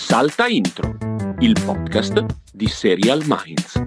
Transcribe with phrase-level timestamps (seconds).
[0.00, 0.96] Salta Intro,
[1.40, 3.86] il podcast di Serial Minds.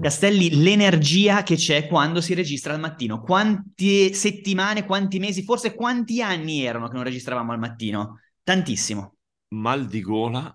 [0.00, 3.22] Castelli, l'energia che c'è quando si registra al mattino.
[3.22, 8.20] Quante settimane, quanti mesi, forse quanti anni erano che non registravamo al mattino?
[8.42, 9.14] Tantissimo.
[9.54, 10.54] Mal di gola,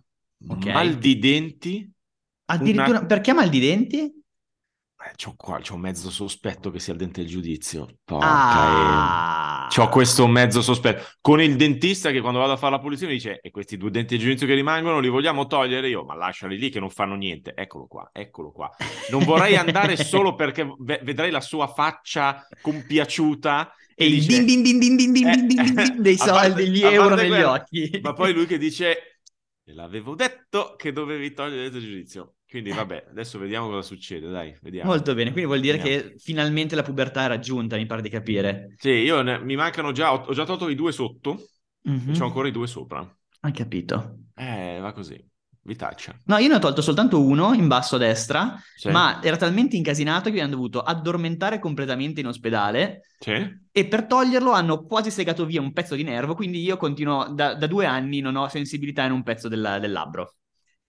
[0.50, 0.66] Ok.
[0.68, 1.92] mal di denti.
[2.46, 4.19] Addirittura, Una- perché mal di denti?
[5.22, 7.98] C'ho qua, c'ho un mezzo sospetto che sia il dente del giudizio.
[8.06, 11.04] Porca Ah, C'ho questo mezzo sospetto.
[11.20, 13.92] Con il dentista che quando vado a fare la pulizia mi dice e questi due
[13.92, 15.90] denti di giudizio che rimangono li vogliamo togliere?
[15.90, 17.52] Io, ma lasciali lì che non fanno niente.
[17.54, 18.70] Eccolo qua, eccolo qua.
[19.12, 24.64] Non vorrei andare solo perché ve- vedrei la sua faccia compiaciuta E il dice- din
[24.64, 27.16] din din din din din Eh, din din din dei parte- soldi, degli a euro
[27.16, 28.00] negli quello, occhi.
[28.02, 29.20] Ma poi lui che dice
[29.66, 32.36] "Te l'avevo detto che dovevi togliere il giudizio.
[32.50, 34.90] Quindi vabbè, adesso vediamo cosa succede, dai, vediamo.
[34.90, 36.14] Molto bene, quindi vuol dire Vediamo.
[36.14, 38.74] che finalmente la pubertà è raggiunta, mi pare di capire.
[38.78, 41.40] Sì, io ne- mi mancano già, ho, ho già tolto i due sotto,
[41.84, 42.18] Mhm.
[42.18, 43.08] c'ho ancora i due sopra.
[43.42, 44.18] Hai capito.
[44.36, 45.24] Eh, va così,
[45.62, 46.16] vitaccia.
[46.26, 48.90] No, io ne ho tolto soltanto uno in basso a destra, Sì?
[48.90, 53.58] ma era talmente incasinato che mi hanno dovuto addormentare completamente in ospedale Sì?
[53.72, 57.54] e per toglierlo hanno quasi segato via un pezzo di nervo, quindi io continuo, da,
[57.54, 60.34] da due anni non ho sensibilità in un pezzo della- del labbro.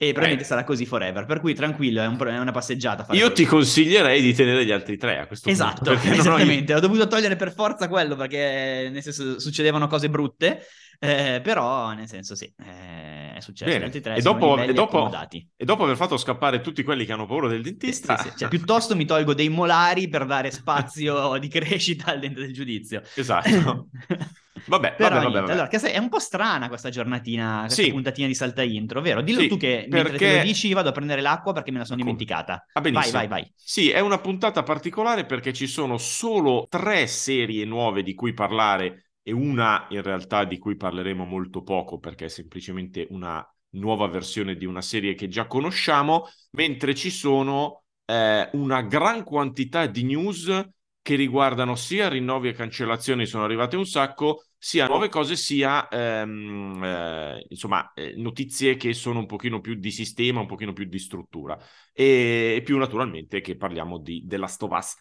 [0.02, 0.46] E probabilmente Eh.
[0.46, 3.06] sarà così forever, per cui tranquillo, è, un è una passeggiata.
[3.10, 3.42] Io così.
[3.42, 5.90] ti consiglierei di tenere gli altri tre a questo Esatto, punto.
[5.90, 6.72] perché non ho- esattamente.
[6.74, 10.62] Ho dovuto togliere per forza quello perché nel senso succedevano cose brutte,
[10.98, 13.70] eh, però nel senso sì, eh, è successo.
[13.70, 13.84] Gli Bene.
[13.84, 15.10] altri tre E dopo- e dopo-.
[15.54, 18.16] E dopo aver fatto scappare tutti quelli che hanno paura del Sì, dentista...
[18.16, 18.36] sì, sì.
[18.38, 23.02] Cioè, piuttosto mi tolgo dei molari per dare spazio di crescita al dente del giudizio.
[23.16, 23.88] Esatto.
[24.70, 27.88] Vabbè, Però vabbè, vabbè, allora, è un po' strana questa giornatina, questa Sì.
[27.88, 29.22] puntatina di salta intro, vero?
[29.22, 31.78] Dillo Sì, tu che mentre te perché- lo dici vado a prendere l'acqua perché me
[31.78, 32.02] la sono Come?
[32.02, 32.64] dimenticata.
[32.72, 33.52] Ah, vai, vai, vai.
[33.54, 39.12] Sì, è una puntata particolare perché ci sono solo tre serie nuove di cui parlare
[39.22, 44.56] e una in realtà di cui parleremo molto poco perché è semplicemente una nuova versione
[44.56, 50.68] di una serie che già conosciamo, mentre ci sono eh, una gran quantità di news
[51.02, 56.84] che riguardano sia rinnovi e cancellazioni, sono arrivate un sacco, sia nuove cose, sia ehm,
[56.84, 60.98] eh, insomma eh, notizie che sono un pochino più di sistema, un pochino più di
[60.98, 61.58] struttura.
[61.94, 64.96] E, e più naturalmente che parliamo di The Last of Us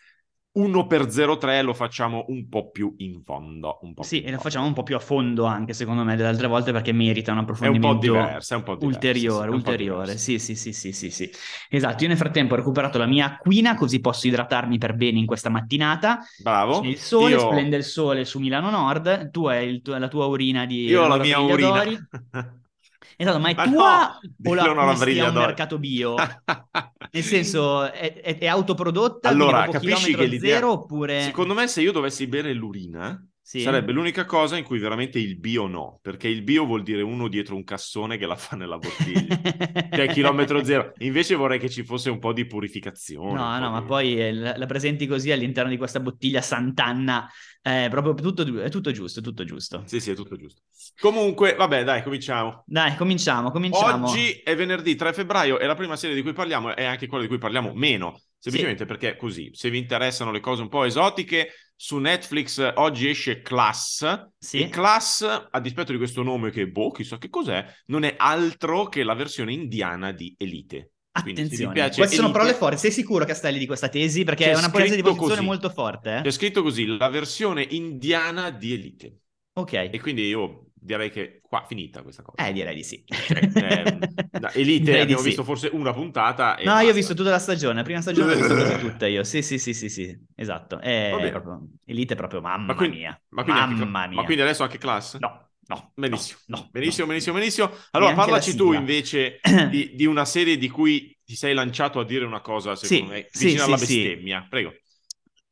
[0.52, 3.78] 1 per 03 lo facciamo un po' più in fondo.
[3.82, 6.16] Un po' Sì, più e lo facciamo un po' più a fondo anche, secondo me,
[6.16, 9.48] delle altre volte perché merita un un approfondimento diversa, è un po' diversa, ulteriore, sì,
[9.50, 10.18] un ulteriore.
[10.18, 11.30] Sì, sì, sì, sì, sì, sì.
[11.70, 15.26] Esatto, io nel frattempo ho recuperato la mia acquina così posso idratarmi per bene in
[15.26, 16.20] questa mattinata.
[16.42, 16.81] Bravo.
[16.81, 20.26] C'è il sole, Io- splende il sole su Milano Nord, tu hai il la tua
[20.26, 21.84] urina di Io ho la mia urina.
[23.22, 26.16] Esatto, ma è Ma tua no, o la acquisti a un mercato bio?
[27.12, 30.56] Nel senso, è, è- è autoprodotta, Allora, capisci che l'idea...
[30.56, 31.24] zero oppure...
[31.24, 33.62] Secondo me se io dovessi bere l'urina Sì?
[33.62, 37.28] sarebbe l'unica cosa in cui veramente il bio no, perché il bio vuol dire uno
[37.28, 39.42] dietro un cassone che la fa nella bottiglia.
[39.92, 40.94] Cioè chilometro zero.
[41.00, 43.34] Invece vorrei che ci fosse un po' di purificazione.
[43.34, 47.28] No, no, ma poi eh, la, presenti così all'interno di questa bottiglia Sant'Anna,
[47.60, 49.81] è proprio tutto, è tutto giusto, tutto giusto.
[49.88, 50.62] Sì, sì, è tutto giusto.
[51.00, 52.64] Comunque, vabbè, dai, cominciamo.
[52.68, 54.10] Dai, cominciamo, cominciamo.
[54.10, 57.24] Oggi è venerdì 3 febbraio e la prima serie di cui parliamo è anche quella
[57.24, 61.50] di cui parliamo meno, semplicemente perché così, se vi interessano le cose un po' esotiche,
[61.81, 64.59] su Netflix oggi esce Class, Sì.
[64.59, 68.88] e Class, a dispetto di questo nome che, boh, chissà che cos'è, non è altro
[68.90, 70.91] che la versione indiana di Elite.
[71.19, 72.78] Quindi, Attenzione, piace queste sono parole forti.
[72.79, 74.23] Sei sicuro, Castelli, di questa tesi?
[74.25, 75.45] Perché C'è è una presa di posizione così.
[75.45, 76.18] molto forte.
[76.18, 76.22] eh?
[76.22, 79.19] C'è scritto così, la versione indiana di Elite.
[79.53, 82.47] Ok, E quindi io direi che qua finita questa cosa.
[82.47, 83.03] eh, direi di sì.
[83.23, 85.28] Cioè, ehm, da Elite abbiamo sì.
[85.28, 86.94] visto forse una puntata No, io ho basta.
[86.94, 89.23] visto tutta la stagione, la prima stagione l'ho vista tutta io.
[89.23, 90.79] Sì, sì, sì, sì, sì, esatto.
[90.79, 91.29] È bene.
[91.31, 91.68] proprio...
[91.85, 93.22] Elite è proprio mamma Ma quindi, mia.
[93.29, 94.18] ma quindi anche- mamma mia.
[94.18, 95.18] ma quindi adesso anche class?
[95.19, 95.91] No, no.
[95.95, 97.12] Benissimo, no, no, benissimo, no.
[97.13, 97.72] benissimo, benissimo.
[97.91, 99.39] Allora, Neanche parlaci la tu invece
[99.69, 103.12] di, di una serie di cui ti sei lanciato a dire una cosa, secondo Sì,
[103.12, 104.01] me, sì, alla sì, sì.
[104.01, 104.45] bestemmia.
[104.50, 104.73] Prego.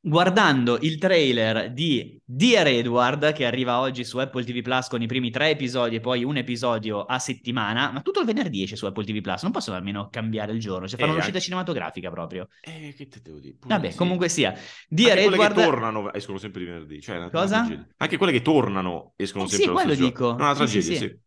[0.08, 5.06] Guardando il trailer di Dear Edward, che arriva oggi su Apple TV Plus con i
[5.06, 8.86] primi tre episodi e poi un episodio a settimana, ma tutto il venerdì esce su
[8.86, 12.10] Apple TV Plus, non possono almeno cambiare il giorno, cioè fanno Eh, l'uscita anche- cinematografica
[12.10, 12.48] proprio.
[12.62, 13.56] Eh, che te devo dire?
[13.60, 13.98] Pure Vabbè, sì.
[13.98, 14.52] comunque sia.
[14.52, 15.56] Anche Dear quelle Edward...
[15.56, 17.02] che tornano escono sempre di venerdì.
[17.02, 17.58] Cioè, Cosa?
[17.58, 17.88] tragedia.
[17.98, 20.32] Anche quelle che tornano escono Eh sì, sempre lo quello dico.
[20.38, 20.96] È una Sì, sì, tragedia, sì.
[20.96, 21.20] sì.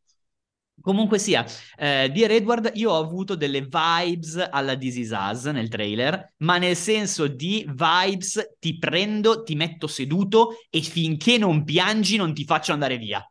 [0.80, 1.44] Comunque sia,
[1.76, 6.58] eh, Dear Edward, io ho avuto delle vibes alla This Is Us nel trailer, ma
[6.58, 12.44] nel senso di vibes ti prendo, ti metto seduto e finché non piangi non ti
[12.44, 13.24] faccio andare via.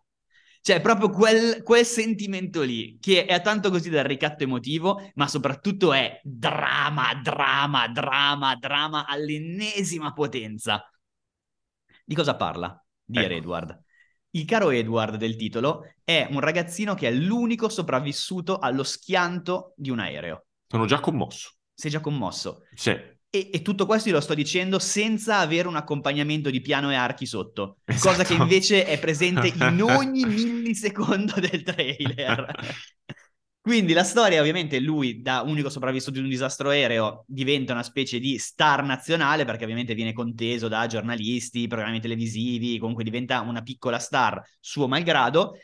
[0.62, 5.94] Cioè, proprio quel, quel sentimento lì, che è tanto così del ricatto emotivo, ma soprattutto
[5.94, 10.84] è drama, drama, drama, drama all'ennesima potenza.
[12.06, 12.86] Di cosa parla?
[13.04, 13.36] Dear Ecco.
[13.36, 13.84] Edward.
[14.32, 19.90] Il caro Edward del titolo è un ragazzino che è l'unico sopravvissuto allo schianto di
[19.90, 20.46] un aereo.
[20.68, 21.54] Sono già commosso.
[21.74, 22.64] Sei già commosso.
[22.74, 22.92] Sì.
[23.32, 27.26] E, e tutto questo lo sto dicendo senza avere un accompagnamento di piano e archi
[27.26, 28.10] sotto, Esatto.
[28.10, 32.56] cosa che invece è presente in ogni millisecondo del trailer.
[33.70, 38.18] Quindi la storia, ovviamente, lui, da unico sopravvissuto di un disastro aereo, diventa una specie
[38.18, 44.00] di star nazionale, perché ovviamente viene conteso da giornalisti, programmi televisivi, comunque diventa una piccola
[44.00, 45.56] star suo malgrado.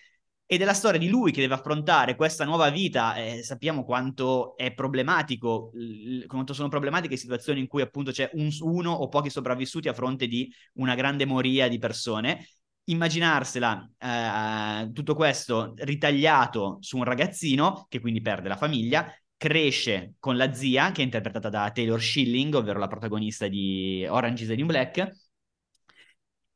[0.46, 3.16] Ed è la storia di lui che deve affrontare questa nuova vita.
[3.16, 8.50] Eh, sappiamo quanto è problematico, l- quanto sono problematiche situazioni in cui appunto c'è un,
[8.60, 12.46] uno o pochi sopravvissuti a fronte di una grande moria di persone
[12.86, 20.38] immaginarsela eh, tutto questo ritagliato su un ragazzino che quindi perde la famiglia, cresce con
[20.38, 24.56] la zia che è interpretata da Taylor Schilling, ovvero la protagonista di Orange is the
[24.56, 25.12] New Black.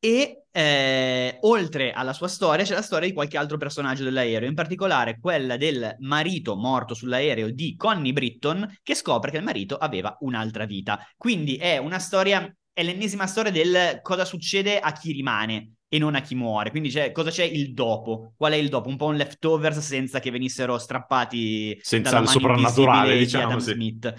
[0.02, 4.56] E eh, oltre alla sua storia c'è la storia di qualche altro personaggio dell'aereo, in
[4.56, 10.16] particolare quella del marito morto sull'aereo di Connie Britton, che scopre che il marito aveva
[10.22, 11.06] un'altra vita.
[11.18, 12.50] Quindi è una storia,
[12.80, 16.70] è l'ennesima storia del cosa succede a chi rimane e non a chi muore.
[16.70, 18.34] Quindi c'è, cosa c'è il dopo?
[18.38, 18.88] Qual è il dopo?
[18.88, 23.72] Un po' un leftovers senza che venissero strappati Senza il soprannaturale, diciamo, Adam sì.
[23.74, 24.14] Smith.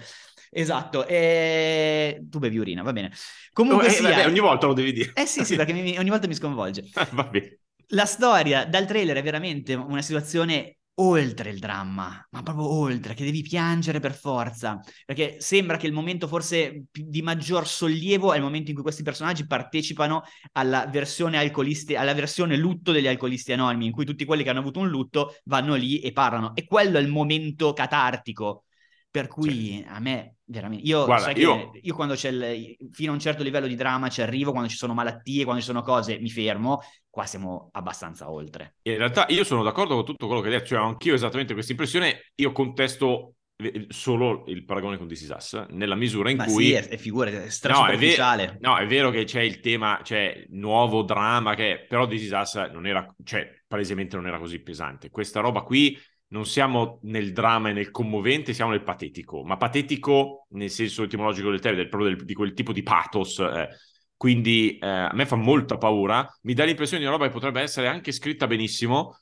[0.51, 2.23] Esatto, e...
[2.29, 3.11] tu bevi urina, va bene.
[3.51, 4.09] Comunque Oh, eh, sia...
[4.09, 5.11] vabbè, ogni volta lo devi dire.
[5.15, 6.87] Eh sì, sì, perché mi- ogni volta mi sconvolge.
[7.13, 7.61] Va bene.
[7.93, 13.23] La storia dal trailer è veramente una situazione oltre il dramma, ma proprio oltre, che
[13.23, 18.43] devi piangere per forza, perché sembra che il momento forse di maggior sollievo è il
[18.43, 23.85] momento in cui questi personaggi partecipano alla versione alcolisti, alla versione lutto degli alcolisti anonimi,
[23.87, 26.97] in cui tutti quelli che hanno avuto un lutto vanno lì e parlano, e quello
[26.97, 28.65] è il momento catartico.
[29.11, 33.19] Per cui a me veramente io, Guarda, io- io quando c'è il, fino a un
[33.19, 36.29] certo livello di dramma ci arrivo, quando ci sono malattie, quando ci sono cose, mi
[36.29, 36.79] fermo.
[37.09, 38.75] Qua siamo abbastanza oltre.
[38.83, 41.71] In realtà io sono d'accordo con tutto quello che hai detto, cioè anch'io esattamente questa
[41.73, 46.45] impressione, io contesto eh, solo il paragone con This Is Us, nella misura in Ma
[46.45, 46.65] cui...
[46.65, 48.45] sì, è, è figura, è No, è, strasuperficiale.
[48.47, 52.31] ver- no, è vero che c'è il tema, c'è nuovo dramma, che però This Is
[52.31, 55.09] Us non era, cioè, palesemente non era così pesante.
[55.09, 55.97] Questa roba qui
[56.31, 61.49] non siamo nel dramma e nel commovente, siamo nel patetico, ma patetico nel senso etimologico
[61.49, 63.39] del termine, proprio del- di quel tipo di pathos.
[63.39, 63.69] eh.
[64.15, 67.61] Quindi eh, a me fa molta paura, mi dà l'impressione di una roba che potrebbe
[67.61, 69.17] essere anche scritta benissimo,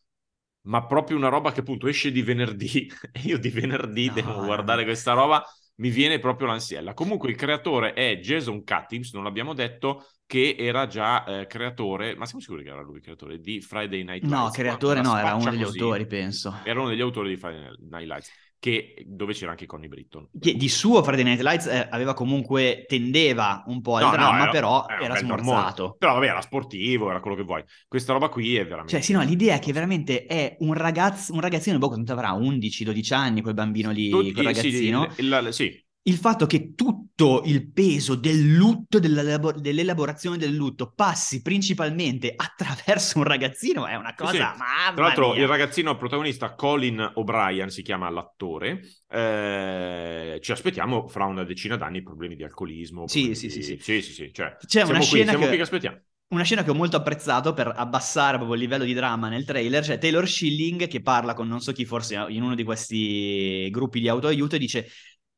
[0.63, 4.33] ma proprio una roba che appunto esce di venerdì e io di venerdì No, devo
[4.33, 4.43] no.
[4.43, 5.43] guardare questa roba
[5.79, 6.93] mi viene proprio l'ansiella.
[6.93, 12.25] Comunque il creatore è Jason Katims, non l'abbiamo detto, che era già eh, creatore, ma
[12.25, 14.29] siamo sicuri che era lui il creatore di Friday Night Lights?
[14.29, 15.79] No, creatore no, era uno degli così.
[15.79, 16.59] autori, penso.
[16.63, 20.27] Era uno degli autori di Friday Night Lights, che, dove c'era anche Connie Britton.
[20.39, 24.15] Che di suo Friday Night Lights eh, aveva comunque, tendeva un po' al No, no,
[24.15, 25.95] dramma, era- però era era smorzato.
[25.97, 27.63] Però vabbè, era sportivo, era quello che vuoi.
[27.87, 28.91] Questa roba qui è veramente...
[28.91, 32.33] Cioè, sì, no, l'idea è che veramente è un ragazzo, un ragazzino, boh, quanto avrà?
[32.33, 35.13] 11-12 anni, quel bambino lì, Tutti- quel sì, ragazzino.
[35.17, 36.73] il- il- sì, il fatto che
[37.19, 43.95] tutto il peso del lutto, dell'elabor- dell'elaborazione del lutto, passi principalmente attraverso un ragazzino è
[43.95, 44.37] una cosa, Sì.
[44.57, 45.41] mamma Tra l'altro, mia.
[45.41, 48.81] il ragazzino protagonista, Colin O'Brien, si chiama l'attore.
[49.11, 53.07] eh, ci aspettiamo fra una decina d'anni problemi di alcolismo.
[53.07, 53.79] Sì, problemi sì, di- sì, sì.
[53.81, 55.99] sì, sì, sì, cioè, C'è una qui, scena che- che aspettiamo.
[56.31, 59.81] Una scena che ho molto apprezzato per abbassare proprio il livello di dramma nel trailer,
[59.83, 63.99] c'è Taylor Schilling che parla con non so chi, forse in uno di questi gruppi
[63.99, 64.87] di autoaiuto e dice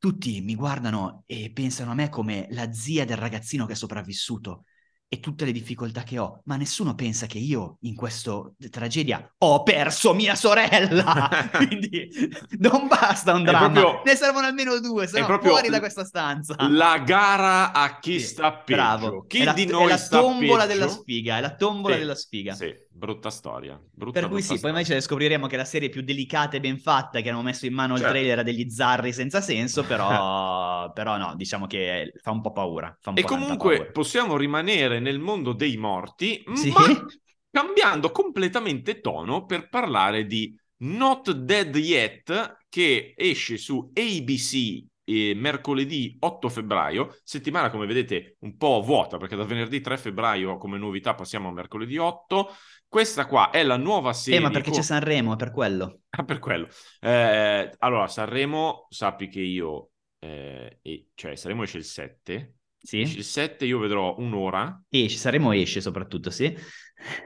[0.02, 4.64] tutti mi guardano e pensano a me come la zia del ragazzino che è sopravvissuto
[5.06, 9.62] e tutte le difficoltà che ho, ma nessuno pensa che io in questa tragedia ho
[9.62, 11.28] perso mia sorella.
[11.52, 12.10] Quindi
[12.58, 15.78] non basta un È dramma, proprio- ne servono almeno due, se è no fuori da
[15.78, 16.56] questa stanza.
[16.78, 19.20] La gara a chi Sì, sta peggio.
[19.20, 19.26] Bravo.
[19.26, 20.66] Chi è la, di è noi la sta tombola peggio?
[20.66, 22.54] della sfiga, è la tombola Sì, della sfiga.
[22.54, 23.80] Sì, brutta storia.
[23.90, 24.76] Brutta, Per cui sì, poi storia.
[24.76, 27.96] invece scopriremo che la serie più delicata e ben fatta che hanno messo in mano
[27.96, 28.12] il Certo.
[28.12, 32.94] trailer era degli zarri senza senso, però, però no, diciamo che fa un po' paura.
[33.04, 33.90] Un E po' comunque paura.
[33.90, 36.72] possiamo rimanere nel mondo dei morti, Sì?
[36.72, 36.78] ma
[37.50, 46.16] cambiando completamente tono per parlare di Not Dead Yet, che esce su ABC eh, mercoledì
[46.20, 51.14] 8 febbraio, settimana come vedete un po' vuota perché da venerdì 3 febbraio come novità
[51.14, 52.48] passiamo a mercoledì 8.
[52.92, 54.38] Questa qua è la nuova serie.
[54.38, 56.00] Eh, ma perché c'è Sanremo, è per quello.
[56.14, 56.68] Ah, per quello.
[57.00, 62.56] Eh, allora, Sanremo, sappi che io, eh, e- cioè Sanremo esce il 7.
[62.78, 63.00] Sì?
[63.00, 64.78] Esce il 7, io vedrò un'ora.
[64.90, 66.54] Esce, Sanremo esce soprattutto, sì.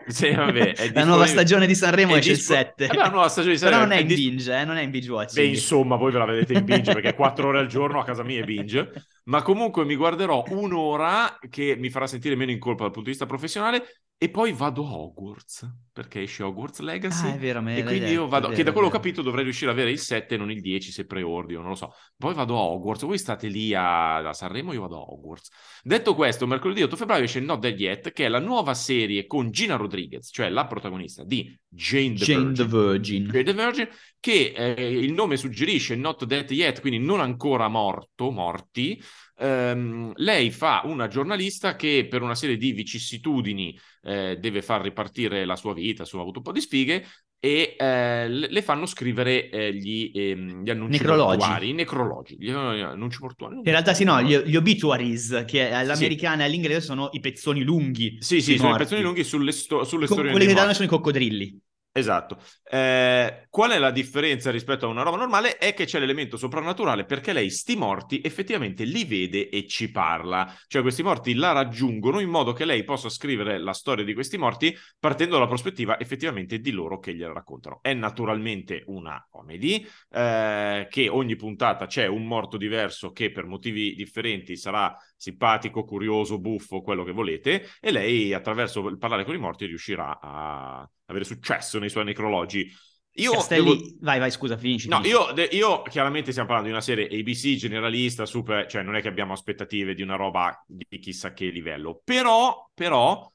[0.06, 2.84] Sì, vabbè, la nuova stagione di Sanremo è esce il dispo- 7.
[2.84, 4.76] Eh beh, la nuova stagione di Però Sanremo non è in dis- binge, eh, non
[4.76, 5.44] è in binge watching.
[5.46, 8.22] Beh, insomma, voi ve la vedete in binge perché 4 ore al giorno a casa
[8.22, 8.92] mia è binge.
[9.26, 13.10] Ma comunque mi guarderò un'ora che mi farà sentire meno in colpa dal punto di
[13.10, 13.84] vista professionale
[14.18, 17.28] e poi vado a Hogwarts, perché esce Hogwarts Legacy.
[17.28, 18.90] Ah, è vero, me e quindi detto, io vado, è che vero, da quello ho
[18.90, 19.02] vero.
[19.02, 21.74] capito dovrei riuscire ad avere il 7 e non il 10 se preordino, non lo
[21.74, 21.92] so.
[22.16, 25.50] Poi vado a Hogwarts, voi state lì a, a Sanremo, io vado a Hogwarts.
[25.82, 29.50] Detto questo, mercoledì 8 febbraio esce Not Dead Yet, che è la nuova serie con
[29.50, 32.54] Gina Rodriguez, cioè la protagonista di Jane the Jane Virgin.
[32.54, 33.26] the Virgin.
[33.26, 33.88] Jane the Virgin,
[34.20, 39.00] che eh, il nome suggerisce Not Dead Yet, quindi non ancora morto, morti.
[39.38, 45.44] Ehm, lei fa una giornalista che per una serie di vicissitudini eh, deve far ripartire
[45.44, 47.04] la sua vita, insomma, ha avuto un po' di sfighe
[47.38, 51.46] e eh, le fanno scrivere eh, gli, ehm, gli annunci Necrologi.
[51.46, 53.56] mortuari, i necrologi, gli annunci mortuari.
[53.56, 58.16] In realtà sì, no, gli, gli obituaries, che all'americana e all'inglese sono i pezzoni lunghi.
[58.18, 58.84] Sì, sì, sui sono i morti.
[58.84, 60.74] pezzoni lunghi sulle, sto- sulle Co- storie quelli che danno morti.
[60.74, 61.60] sono i coccodrilli.
[61.96, 62.38] Esatto.
[62.70, 65.56] Eh, qual è la differenza rispetto a una roba normale?
[65.56, 70.54] È che c'è l'elemento soprannaturale perché lei sti morti effettivamente li vede e ci parla.
[70.66, 74.36] Cioè questi morti la raggiungono in modo che lei possa scrivere la storia di questi
[74.36, 77.78] morti partendo dalla prospettiva effettivamente di loro che gliela raccontano.
[77.80, 83.94] È naturalmente una comedy eh, che ogni puntata c'è un morto diverso che per motivi
[83.94, 89.38] differenti sarà simpatico, curioso, buffo, quello che volete e lei attraverso il parlare con i
[89.38, 92.70] morti riuscirà a avere successo nei suoi necrologi.
[93.18, 94.88] Io Castelli, devo- vai, vai, scusa, finisci.
[94.88, 99.00] No, io, io chiaramente stiamo parlando di una serie ABC generalista, super, cioè non è
[99.00, 103.32] che abbiamo aspettative di una roba di chissà che livello, però, però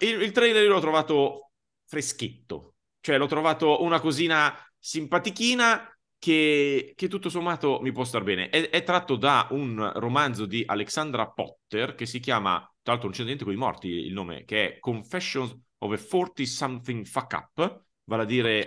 [0.00, 1.52] il, il trailer l'ho trovato
[1.86, 5.91] freschetto, cioè l'ho trovato una cosina simpatichina
[6.22, 8.48] che, che tutto sommato mi può star bene.
[8.48, 13.18] È, è tratto da un romanzo di Alexandra Potter che si chiama, tra l'altro non
[13.18, 17.84] c'è niente con i morti il nome, che è Confessions of a 40-something fuck up,
[18.04, 18.60] vale a dire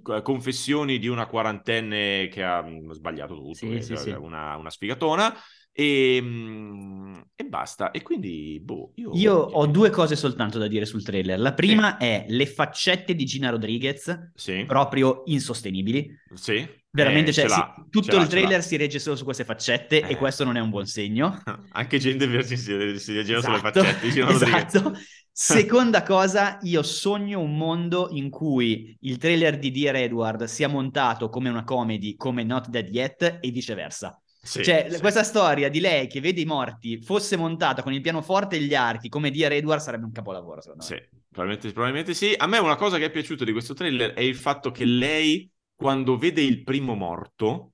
[0.00, 0.14] Ok.
[0.14, 4.10] eh, confessioni di una quarantenne che ha mm, sbagliato tutto, Sì, che sì, sì.
[4.10, 5.34] Una, una sfigatona
[5.72, 7.90] e, mm, e basta.
[7.90, 9.10] E quindi, boh, io...
[9.16, 11.40] Io ho due cose soltanto da dire sul trailer.
[11.40, 14.30] La prima è le faccette di Gina Rodriguez,
[14.64, 16.08] proprio insostenibili.
[16.34, 16.78] sì.
[16.92, 20.12] Veramente, Eh, cioè, sì, tutto il trailer si regge solo su queste faccette Eh.
[20.12, 21.40] e questo non è un buon segno.
[21.72, 24.08] Anche the Virgin si, si leggeva sulle Esatto, faccette.
[24.10, 24.74] Gina Rodriguez.
[24.74, 24.92] esatto.
[25.32, 31.28] Seconda cosa, io sogno un mondo in cui il trailer di Dear Edward sia montato
[31.30, 34.20] come una comedy, come Not Dead Yet e viceversa.
[34.42, 34.98] Sì, cioè, sì.
[34.98, 38.74] questa storia di lei che vede i morti fosse montata con il pianoforte e gli
[38.74, 40.96] archi come Dear Edward sarebbe un capolavoro, secondo me.
[40.96, 40.96] Sì,
[41.30, 42.34] probabilmente, probabilmente sì.
[42.36, 45.50] A me una cosa che è piaciuta di questo trailer è il fatto che lei,
[45.80, 47.72] quando vede il primo morto,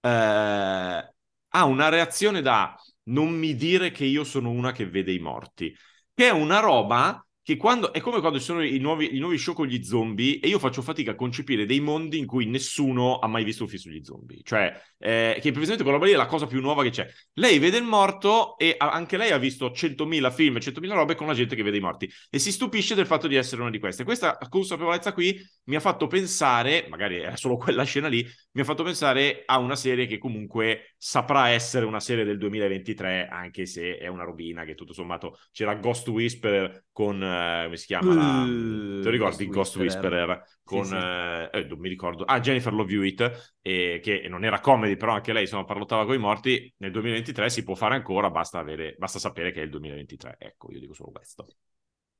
[0.00, 5.18] eh, ha una reazione da non mi dire che io sono una che vede i
[5.18, 5.74] morti,
[6.14, 9.38] che è una roba che quando è come quando ci sono i nuovi, i nuovi
[9.38, 13.18] show con gli zombie e io faccio fatica a concepire dei mondi in cui nessuno
[13.18, 14.72] ha mai visto un film sugli zombie, cioè
[15.02, 17.06] eh, che precisamente quella roba lì è la cosa più nuova che c'è.
[17.34, 21.26] Lei vede il morto e ha- anche lei ha visto 100.000 film, 100.000 robe con
[21.26, 23.78] la gente che vede i morti e si stupisce del fatto di essere una di
[23.78, 24.04] queste.
[24.04, 28.64] Questa consapevolezza qui mi ha fatto pensare, magari era solo quella scena lì, mi ha
[28.64, 33.96] fatto pensare a una serie che comunque saprà essere una serie del 2023, anche se
[33.98, 38.14] è una robina che tutto sommato c'era Ghost Whisperer con, eh, come si chiama?
[38.14, 38.44] La...
[38.44, 40.28] Uh, Te lo ricordi Ghost Ghost Whisperer?
[40.28, 40.44] Whisperer.
[40.64, 40.94] Con, Sì, sì.
[40.94, 45.14] eh, eh, non mi ricordo, ah, Jennifer Love Hewitt, eh, che non era comedy, però
[45.14, 46.72] anche lei insomma parlottava con i morti.
[46.78, 50.36] Nel 2023 si può fare ancora, basta, avere, basta sapere che è il 2023.
[50.38, 51.46] Ecco, io dico solo questo.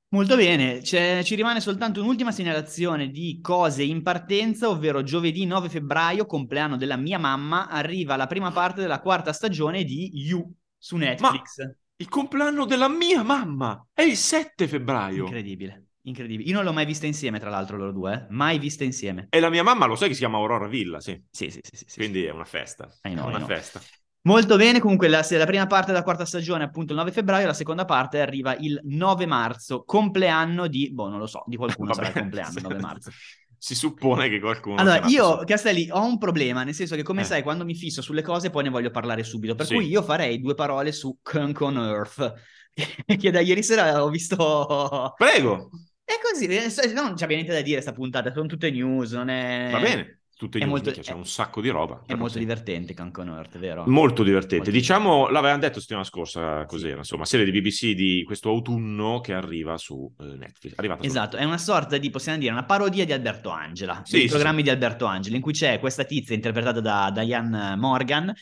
[0.08, 5.70] Molto bene, C'è- ci rimane soltanto un'ultima segnalazione di cose in partenza, ovvero giovedì 9
[5.70, 10.96] febbraio, compleanno della mia mamma, arriva la prima parte della quarta stagione di You su
[10.96, 11.60] Netflix.
[11.96, 15.24] Il compleanno della mia mamma è il 7 febbraio.
[15.24, 16.48] Incredibile, incredibile.
[16.48, 18.26] Io non l'ho mai vista insieme, tra l'altro, loro due, eh?
[18.30, 19.26] mai vista insieme.
[19.30, 21.20] E la mia mamma lo sai che si chiama Aurora Villa, sì.
[21.30, 21.98] Sì, sì, sì, sì, sì.
[21.98, 22.88] Quindi è una festa.
[23.02, 23.48] I know, è una know.
[23.48, 23.80] festa.
[24.24, 27.46] Molto bene, comunque la, la prima parte della quarta stagione è appunto il 9 febbraio,
[27.46, 31.92] la seconda parte arriva il 9 marzo, compleanno di, boh, non lo so, di qualcuno
[31.92, 33.10] sarà il Vabbè, compleanno il 9 marzo.
[33.58, 34.76] Si suppone che qualcuno...
[34.76, 37.24] Allora, io, su- Castelli, ho un problema, nel senso che, come Eh.
[37.24, 39.74] sai, quando mi fisso sulle cose poi ne voglio parlare subito, per Sì.
[39.74, 42.32] cui io farei due parole su Kunk on Earth,
[43.18, 45.14] che da ieri sera ho visto...
[45.16, 45.70] Prego,
[46.04, 49.68] È così, eh, non c'è niente da dire sta puntata, sono tutte news, non è...
[49.70, 50.18] va bene.
[50.36, 52.02] Tutte news, molto- minchia, c'è è- un sacco di roba.
[52.04, 52.38] È molto sì.
[52.40, 53.84] divertente on Earth, vero?
[53.86, 54.56] Molto divertente.
[54.56, 56.98] Molto diciamo, l'avevamo detto settimana scorsa, cos'era, Sì.
[56.98, 60.72] insomma, serie di BBC di questo autunno che arriva su eh, Netflix.
[60.76, 64.16] Arrivata su Esatto, è una sorta di, possiamo dire, una parodia di Alberto Angela, Sì,
[64.16, 68.32] dei sì, programmi di Alberto Angela, in cui c'è questa tizia interpretata da Diane Morgan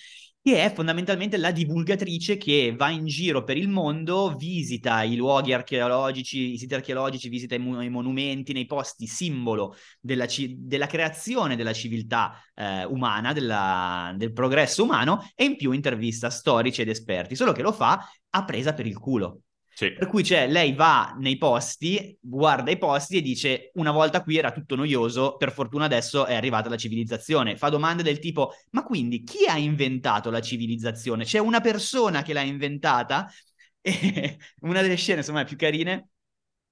[0.43, 5.53] che è fondamentalmente la divulgatrice che va in giro per il mondo, visita i luoghi
[5.53, 10.87] archeologici, i siti archeologici, visita i, mu- i monumenti nei posti simbolo della, ci- della
[10.87, 16.89] creazione della civiltà eh, umana, della- del progresso umano e in più intervista storici ed
[16.89, 19.43] esperti, solo che lo fa a presa per il culo.
[19.81, 19.93] Sì.
[19.93, 24.37] Per cui cioè, lei va nei posti, guarda i posti e dice una volta qui
[24.37, 27.57] era tutto noioso, per fortuna adesso è arrivata la civilizzazione.
[27.57, 31.25] Fa domande del tipo ma quindi chi ha inventato la civilizzazione?
[31.25, 33.27] C'è una persona che l'ha inventata?
[33.83, 36.11] E una delle scene insomma più carine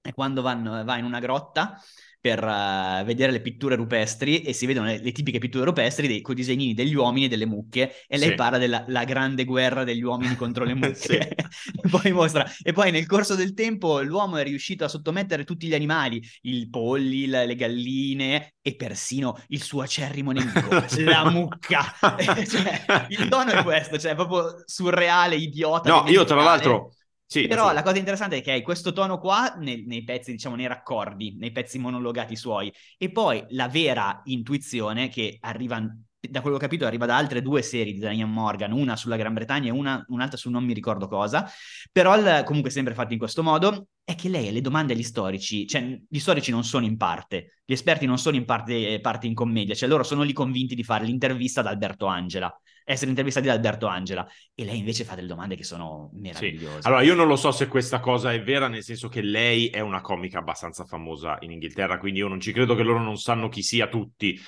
[0.03, 1.81] è quando vanno, va in una grotta
[2.21, 6.21] per uh, vedere le pitture rupestri e si vedono le, le tipiche pitture rupestri dei,
[6.21, 7.93] con i disegnini degli uomini e delle mucche.
[8.07, 8.35] E lei Sì.
[8.35, 10.99] parla della la grande guerra degli uomini contro le mucche.
[10.99, 11.17] Sì.
[11.17, 12.45] e poi mostra.
[12.63, 16.69] E poi nel corso del tempo l'uomo è riuscito a sottomettere tutti gli animali i
[16.69, 20.69] polli, la- le galline e persino il suo acerrimo nemico
[21.05, 21.95] la mucca.
[22.01, 26.93] Cioè, il tono è questo cioè è proprio surreale idiota No, io tra l'altro...
[27.31, 27.75] Sì, Però sì.
[27.75, 31.37] la cosa interessante è che hai questo tono qua nei, nei pezzi, diciamo, nei raccordi,
[31.37, 35.79] nei pezzi monologati suoi, e poi la vera intuizione che arriva,
[36.21, 39.17] da quello che ho capito, arriva da altre due serie di Diane Morgan, una sulla
[39.17, 41.47] Gran Bretagna e una, un'altra su non mi ricordo cosa,
[41.93, 45.67] però il- comunque sempre fatto in questo modo, è che lei le domande agli storici,
[45.67, 49.35] cioè gli storici non sono in parte, gli esperti non sono in parte, parte in
[49.35, 52.51] commedia, cioè loro sono lì convinti di fare l'intervista ad Alberto Angela,
[52.89, 56.89] essere intervistati da Alberto Angela, e lei invece fa delle domande che sono meravigliose.
[56.89, 59.81] Allora, io non lo so se questa cosa è vera, nel senso che lei è
[59.81, 63.49] una comica abbastanza famosa in Inghilterra, quindi io non ci credo che loro non sanno
[63.49, 64.41] chi sia tutti.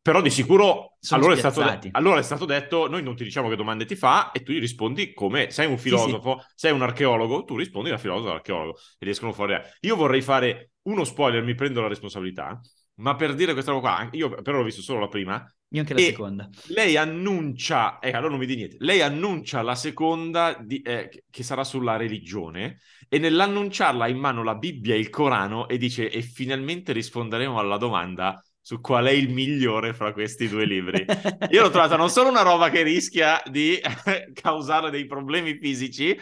[0.00, 3.54] Però di sicuro allora è, stato, allora è stato detto: noi non ti diciamo che
[3.54, 7.56] domande ti fa, e tu gli rispondi come sei un filosofo, sei un archeologo, tu
[7.56, 9.54] rispondi da filosofo all'archeologo e riescono fuori.
[9.82, 12.60] Io vorrei fare uno spoiler, mi prendo la responsabilità,
[12.96, 15.44] ma per dire questa roba qua, io però l'ho visto solo la prima.
[15.68, 16.48] Io anche la seconda.
[16.68, 21.42] Lei annuncia, eh, allora non mi di niente, lei annuncia la seconda di- eh, che-
[21.42, 26.22] sarà sulla religione e nell'annunciarla in mano la Bibbia e il Corano e dice e
[26.22, 31.04] finalmente risponderemo alla domanda su qual è il migliore fra questi due libri.
[31.50, 33.78] Io l'ho trovata non solo una roba che rischia di
[34.32, 36.16] causare dei problemi fisici,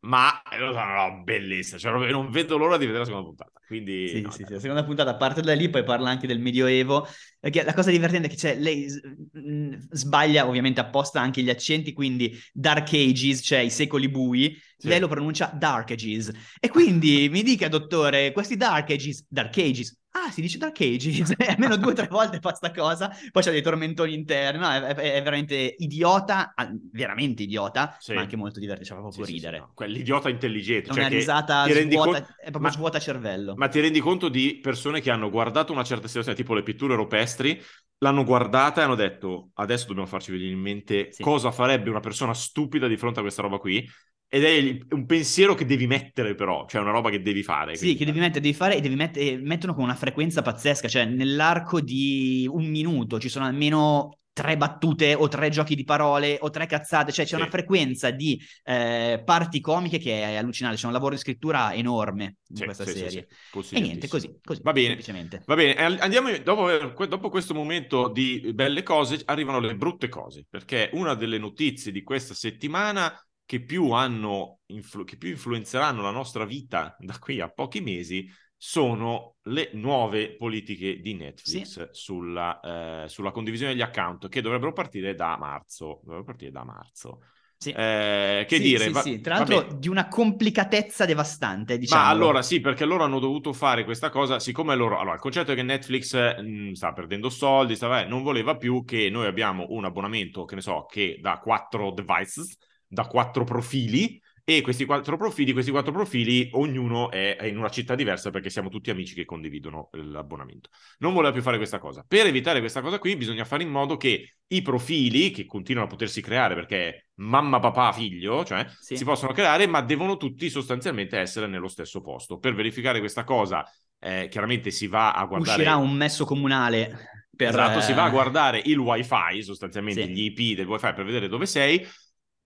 [0.00, 3.50] ma è una roba bellissima, cioè non vedo l'ora di vedere la seconda puntata.
[3.66, 6.38] Quindi Sì, no, sì, sì, la seconda puntata parte da lì, poi parla anche del
[6.38, 7.06] Medioevo,
[7.40, 8.86] perché la cosa divertente è che c'è, lei
[9.32, 14.88] mh, sbaglia ovviamente apposta anche gli accenti, quindi Dark Ages, cioè i secoli bui, Sì.
[14.88, 16.30] lei lo pronuncia Dark Ages.
[16.60, 21.34] E quindi mi dica, dottore, questi Dark Ages, Dark Ages, ah, si dice Dark Ages,
[21.36, 24.70] e almeno due o tre volte fa sta cosa, poi c'ha dei tormentoni interni, no,
[24.70, 28.14] è, è- è veramente idiota, ah, veramente idiota, Sì.
[28.14, 29.58] ma anche molto divertente, cioè fa Sì, proprio sì, sì, ridere.
[29.58, 29.70] no.
[29.74, 33.54] Quell'idiota intelligente, È cioè una risata svuota, conto- è proprio ma- svuota cervello.
[33.56, 36.94] Ma ti rendi conto di persone che hanno guardato una certa situazione, tipo le pitture
[36.94, 37.60] rupestri,
[37.98, 41.22] l'hanno guardata e hanno detto adesso dobbiamo farci venire in mente Sì.
[41.22, 43.88] cosa farebbe una persona stupida di fronte a questa roba qui.
[44.28, 47.76] Ed è il- un pensiero che devi mettere però, cioè una roba che devi fare.
[47.76, 51.04] Sì, che devi mettere, devi fare e devi mettere, mettono con una frequenza pazzesca, cioè
[51.04, 56.50] nell'arco di un minuto ci sono almeno tre battute o tre giochi di parole o
[56.50, 57.36] tre cazzate, cioè c'è Sì.
[57.36, 62.36] una frequenza di eh, parti comiche che è allucinante, c'è un lavoro di scrittura enorme
[62.48, 63.26] in Sì, questa sì, serie.
[63.70, 64.88] E niente, così, così, Va bene.
[64.88, 65.42] semplicemente.
[65.44, 70.90] Va bene, andiamo dopo, dopo questo momento di belle cose arrivano le brutte cose, perché
[70.94, 73.14] una delle notizie di questa settimana
[73.46, 78.28] che più hanno influ- che più influenzeranno la nostra vita da qui a pochi mesi
[78.58, 85.14] sono le nuove politiche di Netflix sulla, eh, sulla condivisione degli account che dovrebbero partire
[85.14, 86.00] da marzo.
[86.02, 87.20] Dovrebbero partire da marzo.
[87.58, 87.70] Sì.
[87.70, 88.84] Eh, che Sì, dire?
[88.84, 89.20] sì, va- sì.
[89.20, 89.54] Tra vabbè.
[89.54, 92.04] l'altro di una complicatezza devastante, diciamo.
[92.04, 94.98] Ma allora sì, perché loro hanno dovuto fare questa cosa, siccome loro...
[94.98, 98.84] Allora, il concetto è che Netflix mh, sta perdendo soldi, sta, vabbè, non voleva più
[98.84, 104.20] che noi abbiamo un abbonamento, che ne so, che da quattro devices, da quattro profili,
[104.48, 108.68] e questi quattro profili, questi quattro profili, ognuno è, in una città diversa perché siamo
[108.68, 110.68] tutti amici che condividono l'abbonamento.
[110.98, 112.04] Non voleva più fare questa cosa.
[112.06, 115.90] Per evitare questa cosa qui bisogna fare in modo che i profili, che continuano a
[115.90, 118.96] potersi creare perché mamma, papà, figlio, cioè Sì.
[118.96, 122.38] si possono creare, ma devono tutti sostanzialmente essere nello stesso posto.
[122.38, 123.64] Per verificare questa cosa,
[123.98, 125.56] eh, chiaramente si va a guardare.
[125.56, 127.48] Uscirà un messo comunale per...
[127.48, 130.08] Esatto, si va a eh, guardare il wifi, sostanzialmente Sì.
[130.08, 131.84] gli IP del wifi per vedere dove sei.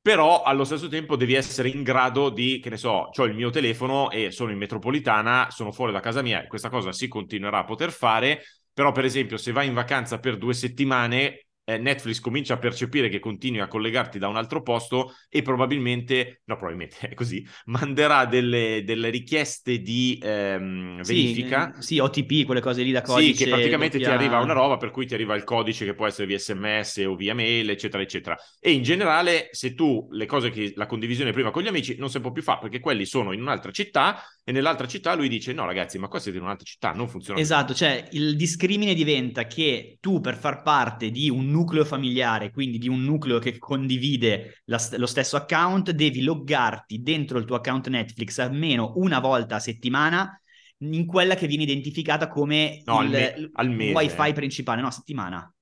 [0.02, 3.50] Però allo stesso tempo devi essere in grado di, che ne so, ho il mio
[3.50, 7.64] telefono e sono in metropolitana, sono fuori da casa mia, questa cosa si continuerà a
[7.64, 12.54] poter fare, però per esempio se vai in vacanza per due settimane eh, Netflix comincia
[12.54, 17.14] a percepire che continui a collegarti da un altro posto e probabilmente, no probabilmente è
[17.14, 21.72] così, manderà delle, delle richieste di ehm, verifica.
[21.74, 23.34] Sì, sì, OTP, quelle cose lì da codice.
[23.34, 24.16] Sì, che praticamente doppia...
[24.16, 27.04] ti arriva una roba per cui ti arriva il codice che può essere via sms
[27.06, 28.36] o via mail, eccetera, eccetera.
[28.58, 32.10] E in generale, se tu le cose che la condivisione prima con gli amici non
[32.10, 35.52] si può più fare perché quelli sono in un'altra città e nell'altra città lui dice
[35.52, 37.38] no ragazzi, ma qua siete in un'altra città, non funziona.
[37.38, 37.76] Esatto, più.
[37.76, 42.88] cioè il discrimine diventa che tu per far parte di un nucleo familiare, quindi di
[42.88, 48.38] un nucleo che condivide la, lo stesso account, devi loggarti dentro il tuo account Netflix
[48.38, 50.40] almeno una volta a settimana
[50.78, 55.52] in quella che viene identificata come no, il, al mese, wifi principale, no, settimana.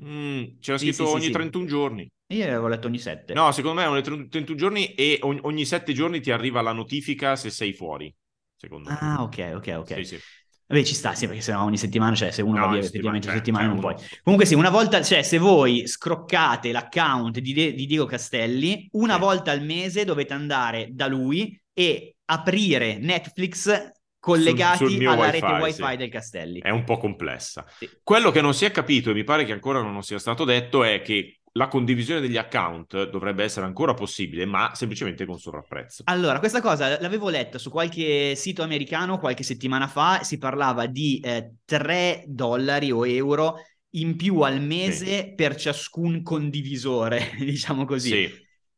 [0.00, 2.10] Mm, c'era sì, scritto sì, ogni sì, 31 giorni.
[2.28, 3.34] Io avevo letto ogni 7.
[3.34, 7.36] No, secondo me ogni 31 giorni e ogni, ogni 7 giorni ti arriva la notifica
[7.36, 8.14] se sei fuori.
[8.56, 9.22] Secondo ah, me.
[9.22, 9.94] ok, ok, ok.
[9.94, 10.18] Sì, sì.
[10.66, 12.80] Vabbè, ci sta, sì, perché se no ogni settimana, cioè se uno No, va via
[12.80, 14.20] effettivamente una settimana, settimana cioè, non puoi.
[14.22, 19.14] Comunque sì, una volta, cioè se voi scroccate l'account di, De- di Diego Castelli, una
[19.14, 19.20] Sì.
[19.20, 25.40] volta al mese dovete andare da lui e aprire Netflix collegati Sul- sul alla wifi,
[25.40, 25.96] rete wifi sì.
[25.96, 26.60] del Castelli.
[26.60, 27.66] È un po' complessa.
[27.76, 27.90] Sì.
[28.02, 30.84] Quello che non si è capito, e mi pare che ancora non sia stato detto,
[30.84, 36.04] è che la condivisione degli account dovrebbe essere ancora possibile, ma semplicemente con sovrapprezzo.
[36.06, 41.20] Allora, questa cosa l'avevo letta su qualche sito americano qualche settimana fa, si parlava di
[41.20, 43.56] eh, 3 dollari o euro
[43.94, 48.08] in più al mese per ciascun condivisore, diciamo così.
[48.08, 48.30] Sì.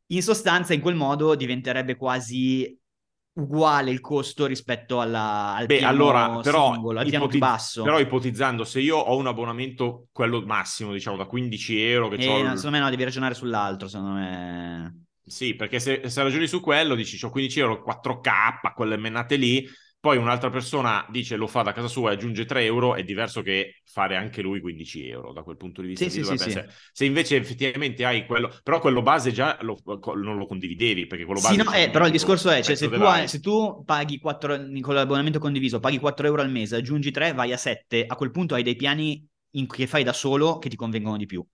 [0.08, 2.76] In sostanza, in quel modo diventerebbe quasi
[3.34, 7.82] uguale il costo rispetto alla, al Beh, allora, però, singolo, al piano più ipotizz- basso.
[7.82, 12.26] però ipotizzando, se io ho un abbonamento, quello massimo, diciamo, da 15 euro, che Eh,
[12.26, 15.04] c'ho no, il- secondo me no, devi ragionare sull'altro, secondo me...
[15.26, 19.66] Sì, perché se, se ragioni su quello, dici, ho 15 euro, 4K, quelle menate lì,
[20.04, 23.40] poi un'altra persona dice lo fa da casa sua e aggiunge 3 euro, è diverso
[23.40, 26.10] che fare anche lui 15 euro da quel punto di vista.
[26.10, 26.60] Sì, sì, sì, sì.
[26.92, 29.78] Se invece effettivamente hai quello, però quello base già lo-
[30.16, 31.54] non lo condividevi, perché quello base...
[31.54, 34.56] Sì, no, eh, però il discorso è, cioè, se tu, hai- se tu paghi 4,
[34.80, 38.30] con l'abbonamento condiviso, paghi 4 euro al mese, aggiungi 3, vai a 7, a quel
[38.30, 41.44] punto hai dei piani in- che fai da solo che ti convengono di più,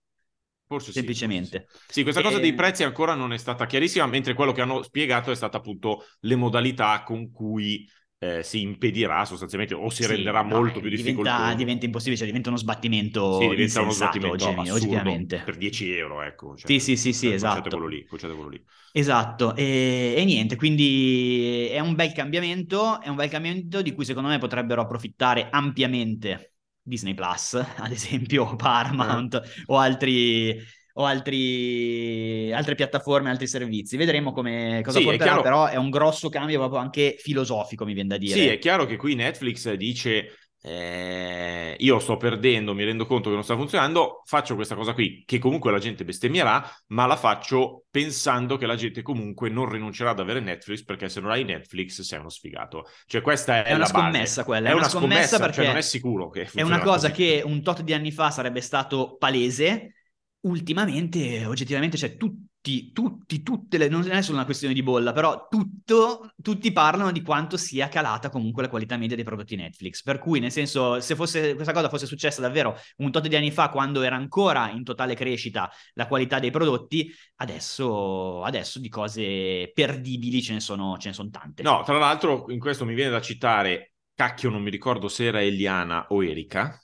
[0.65, 1.67] Forse sì, semplicemente.
[1.67, 1.89] forse sì.
[1.89, 4.81] Sì, questa cosa E- dei prezzi ancora non è stata chiarissima, mentre quello che hanno
[4.83, 7.85] spiegato è stata appunto le modalità con cui
[8.23, 11.53] eh, si impedirà sostanzialmente o si Sì, renderà no, molto eh, più diventa, difficoltoso.
[11.53, 15.43] diventa impossibile, cioè diventa uno sbattimento Sì, diventa uno sbattimento oggi- oggettivamente.
[15.43, 16.55] per 10 euro, ecco.
[16.55, 17.69] Cioè, Sì, sì, sì, sì, è esatto.
[17.71, 18.63] quello lì, quello lì.
[18.93, 24.03] Esatto, e, e niente, quindi è un bel cambiamento, è un bel cambiamento di cui
[24.03, 29.63] secondo me potrebbero approfittare ampiamente Disney Plus, ad esempio, Paramount Eh.
[29.67, 30.57] o altri
[30.93, 33.97] o altri, altre piattaforme, altri servizi.
[33.97, 37.85] Vedremo come, cosa Sì, è porterà, chiaro- però è un grosso cambio proprio anche filosofico,
[37.85, 38.35] mi viene da dire.
[38.35, 43.35] Sì, è chiaro che qui Netflix dice eh, io sto perdendo, mi rendo conto che
[43.35, 47.85] non sta funzionando, faccio questa cosa qui che comunque la gente bestemmierà, ma la faccio
[47.89, 52.01] pensando che la gente comunque non rinuncerà ad avere Netflix perché se non hai Netflix
[52.01, 52.85] sei uno sfigato.
[53.07, 54.21] Cioè questa è, È una la base.
[54.21, 56.79] scommessa quella, È, è una scommessa scommessa, perché cioè non è sicuro che È una
[56.79, 57.11] cosa così.
[57.11, 60.00] che un tot di anni fa sarebbe stato palese,
[60.41, 65.47] ultimamente, oggettivamente, cioè tutti, tutti, tutte le, non è solo una questione di bolla, però
[65.49, 70.01] tutto, tutti parlano di quanto sia calata comunque la qualità media dei prodotti Netflix.
[70.01, 73.51] Per cui, nel senso, se fosse, questa cosa fosse successa davvero un tot di anni
[73.51, 79.71] fa, quando era ancora in totale crescita la qualità dei prodotti, adesso, adesso di cose
[79.73, 81.63] perdibili ce ne sono, ce ne sono tante.
[81.63, 85.41] No, tra l'altro in questo mi viene da citare, cacchio non mi ricordo se era
[85.41, 86.79] Eliana o Erika,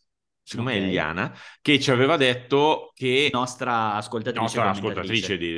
[0.48, 0.84] secondo me Ok.
[0.84, 3.30] è Eliana, che ci aveva detto che...
[3.34, 4.42] Nostra ascoltatrice.
[4.42, 5.54] nostra ascoltatrice di,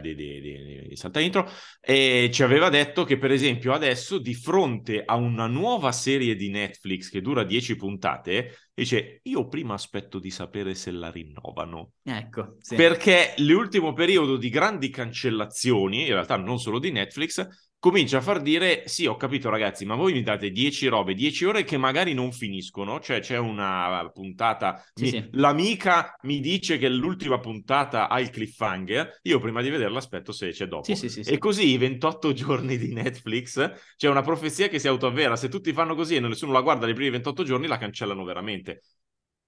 [0.00, 0.40] di, di,
[0.88, 1.46] di, Salta Intro,
[1.78, 6.48] e ci aveva detto che per esempio adesso di fronte a una nuova serie di
[6.48, 11.92] Netflix che dura 10 puntate, dice io prima aspetto di sapere se la rinnovano.
[12.02, 12.76] Ecco, sì.
[12.76, 17.46] Perché l'ultimo periodo di grandi cancellazioni, in realtà non solo di Netflix,
[17.80, 21.44] comincia a far dire sì, ho capito ragazzi, ma voi mi date 10 robe, 10
[21.46, 25.30] ore che magari non finiscono, cioè c'è una puntata, Sì, mi- sì.
[25.32, 30.50] l'amica mi dice che l'ultima puntata ha il cliffhanger, io prima di vederla aspetto se
[30.50, 30.94] c'è dopo.
[30.94, 31.24] Sì, sì, sì.
[31.24, 35.72] E così i 28 giorni di Netflix, c'è una profezia che si autoavvera, se tutti
[35.72, 38.82] fanno così e nessuno la guarda nei primi 28 giorni la cancellano veramente.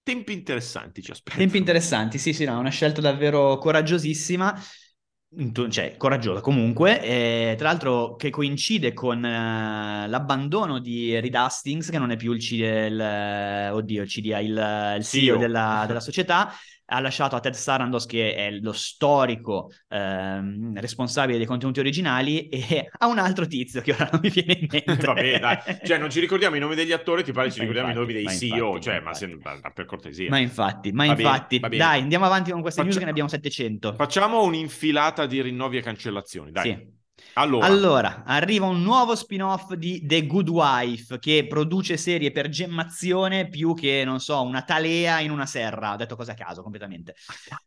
[0.02, 1.40] Tempi interessanti ci aspettano.
[1.44, 4.54] Tempi interessanti, sì, sì, no, una scelta davvero coraggiosissima,
[5.70, 11.98] cioè coraggiosa comunque, e tra l'altro che coincide con eh, l'abbandono di Reed Hastings, che
[11.98, 15.38] non è più il, C- il, eh, oddio, il CDA, il, il CEO CEO.
[15.38, 16.52] della, della società,
[16.86, 22.88] ha lasciato a Ted Sarandos, che è lo storico ehm, responsabile dei contenuti originali, e
[22.98, 25.04] a un altro tizio che ora non mi viene in mente.
[25.06, 27.90] Vabbè, dai, cioè non ci ricordiamo i nomi degli attori, ti pare ci Ma ricordiamo
[27.92, 30.28] infatti, i nomi dei CEO, infatti, cioè, ma se- ma per cortesia.
[30.30, 31.76] Ma infatti, ma Va infatti, bene.
[31.76, 33.94] dai, andiamo avanti con queste news Faccia- che ne abbiamo 700.
[33.94, 36.70] Facciamo un'infilata di rinnovi e cancellazioni, dai.
[36.70, 37.00] Sì.
[37.34, 43.48] Allora, Allora, arriva un nuovo spin-off di The Good Wife che produce serie per gemmazione
[43.48, 45.92] più che, non so, una talea in una serra.
[45.92, 47.14] Ho detto cose a caso completamente.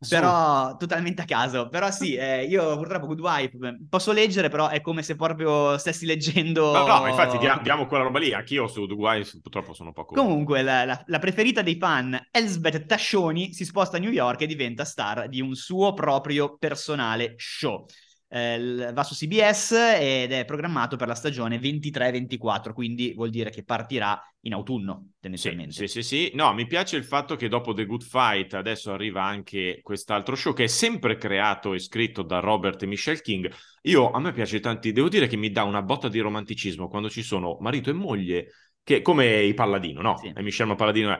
[0.06, 1.68] Però totalmente a caso.
[1.68, 6.04] Però sì, eh, io purtroppo Good Wife posso leggere, però è come se proprio stessi
[6.04, 6.72] leggendo...
[6.72, 10.14] No, no, infatti dia- diamo quella roba lì, anch'io su The Wife purtroppo sono poco...
[10.14, 14.46] Comunque, la, la- la preferita dei fan, Elsbeth Tascioni, si sposta a New York e
[14.46, 17.86] diventa star di un suo proprio personale show.
[18.28, 23.62] Eh, va su CBS ed è programmato per la stagione 23-24, quindi vuol dire che
[23.62, 25.72] partirà in autunno, Sì, tendenzialmente.
[25.72, 26.30] sì, sì, sì.
[26.34, 30.52] No, mi piace il fatto che dopo The Good Fight adesso arriva anche quest'altro show
[30.54, 33.50] che è sempre creato e scritto da Robert e Michelle King.
[33.82, 37.08] Io, a me piace tanti, devo dire che mi dà una botta di romanticismo quando
[37.08, 38.48] ci sono marito e moglie,
[38.82, 40.16] che come i Palladino, no?
[40.18, 40.32] Sì.
[40.34, 41.18] E Michelle Palladino è...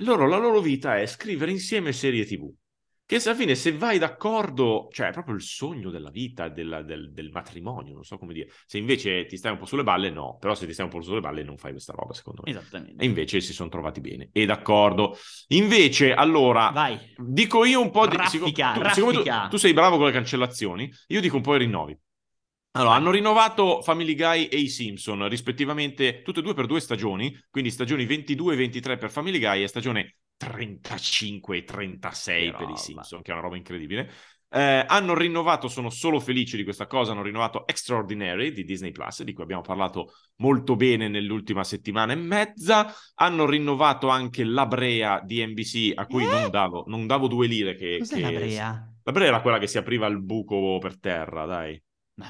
[0.00, 2.50] Loro, la loro vita è scrivere insieme serie TV.
[3.06, 7.12] Che alla fine, se vai d'accordo, cioè è proprio il sogno della vita, della- del,
[7.12, 8.50] del matrimonio, non so come dire.
[8.66, 10.38] Se invece ti stai un po' sulle balle, no.
[10.40, 12.50] Però se ti stai un po' sulle balle non fai questa roba, secondo me.
[12.50, 13.00] Esattamente.
[13.00, 14.30] E invece si sono trovati bene.
[14.32, 15.16] E d'accordo.
[15.48, 16.98] Invece, allora, Vai.
[17.16, 18.16] dico io un po' di...
[18.16, 19.48] Raffica, tu, siccome tu- raffica.
[19.48, 21.96] tu sei bravo con le cancellazioni, io dico un po' i rinnovi.
[22.72, 22.98] Allora, Vai.
[23.00, 27.70] hanno rinnovato Family Guy e i Simpson, rispettivamente tutte e due per due stagioni, quindi
[27.70, 32.76] stagioni 22 e 23 per Family Guy e stagione 35 e 36 Che per i.
[32.76, 34.10] Simpson, che è una roba incredibile.
[34.48, 39.22] Eh, hanno rinnovato, sono solo felice di questa cosa, hanno rinnovato Extraordinary di Disney Plus,
[39.22, 42.92] di cui abbiamo parlato molto bene nell'ultima settimana e mezza.
[43.14, 46.30] Hanno rinnovato anche La Brea di NBC, a cui Eh?
[46.30, 47.74] non, davo, non davo due lire.
[47.74, 48.90] Che, Cos'è che- la Brea?
[49.02, 51.80] La Brea era quella che si apriva il buco per terra, dai.
[52.18, 52.26] No,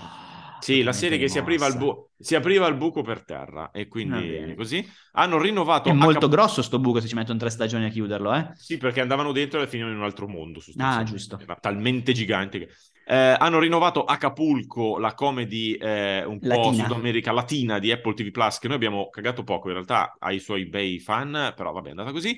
[0.67, 4.53] Sì, la serie che si apriva, bu- si apriva il buco per terra e quindi
[4.57, 4.85] così.
[5.13, 5.89] Hanno rinnovato...
[5.89, 8.51] È molto Acap- grosso sto buco se ci mettono tre stagioni a chiuderlo, eh?
[8.57, 10.61] Sì, perché andavano dentro e finivano in un altro mondo.
[10.79, 11.39] Ah, giusto.
[11.41, 12.69] Era talmente gigante che...
[13.09, 16.89] Eh, hanno rinnovato Acapulco, la comedy eh, un po' Latina.
[16.89, 20.33] Sud America latina di Apple TV Plus, che noi abbiamo cagato poco, in realtà ha
[20.33, 22.37] i suoi bei fan, però vabbè, è andata così.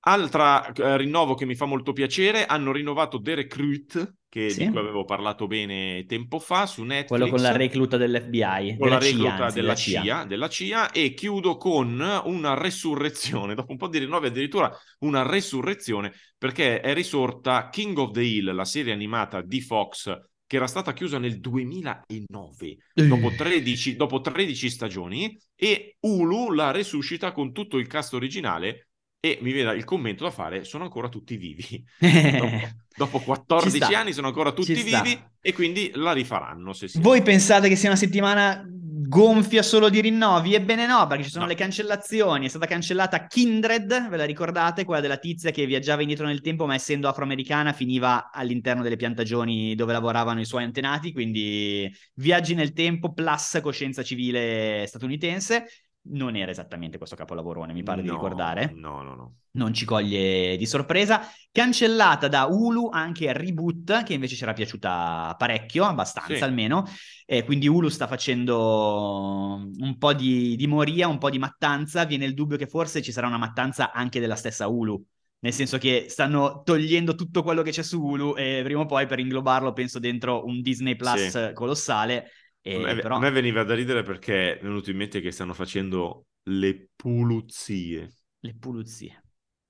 [0.00, 4.64] Altra eh, rinnovo che mi fa molto piacere, hanno rinnovato The Recruit, che, Sì.
[4.64, 7.08] di cui avevo parlato bene tempo fa su Netflix.
[7.08, 10.02] Quello con la recluta dell'FBI, con la CIA, recluta anzi, della, CIA.
[10.02, 15.22] CIA, della CIA e chiudo con una resurrezione, dopo un po' di rinnovi addirittura una
[15.22, 20.66] resurrezione perché è risorta King of the Hill, la serie animata di Fox che era
[20.66, 27.76] stata chiusa nel 2009 dopo 13, dopo 13 stagioni e Hulu la resuscita con tutto
[27.76, 28.87] il cast originale
[29.20, 31.84] e mi viene il commento da fare, sono ancora tutti vivi.
[31.98, 33.98] dopo, dopo 14 Ci sta.
[33.98, 35.00] anni sono ancora tutti Ci sta.
[35.02, 39.88] vivi e quindi la rifaranno se si Voi pensate che sia una settimana gonfia solo
[39.88, 40.54] di rinnovi?
[40.54, 41.50] Ebbene no, perché ci sono No.
[41.50, 42.46] le cancellazioni.
[42.46, 44.84] È stata cancellata Kindred, ve la ricordate?
[44.84, 49.74] Quella della tizia che viaggiava indietro nel tempo, ma essendo afroamericana finiva all'interno delle piantagioni
[49.74, 55.66] dove lavoravano i suoi antenati, quindi viaggi nel tempo plus coscienza civile statunitense.
[56.00, 59.34] Non era esattamente questo capolavorone, mi pare di No, ricordare No, no, no.
[59.52, 61.20] non ci coglie di sorpresa.
[61.52, 66.42] Cancellata da Hulu anche Reboot, che invece ci era piaciuta parecchio, abbastanza Sì.
[66.44, 66.84] almeno.
[67.26, 72.04] Eh, quindi Hulu sta facendo un po' di, di moria, un po' di mattanza.
[72.04, 75.04] Viene il dubbio che forse ci sarà una mattanza anche della stessa Hulu.
[75.40, 79.06] Nel senso che stanno togliendo tutto quello che c'è su Hulu e prima o poi
[79.06, 81.52] per inglobarlo penso dentro un Disney Plus Sì.
[81.52, 82.30] colossale.
[82.60, 83.16] E A me, però...
[83.16, 88.12] a me veniva da ridere perché è venuto in mente che stanno facendo le puluzie.
[88.40, 89.22] Le pulizie.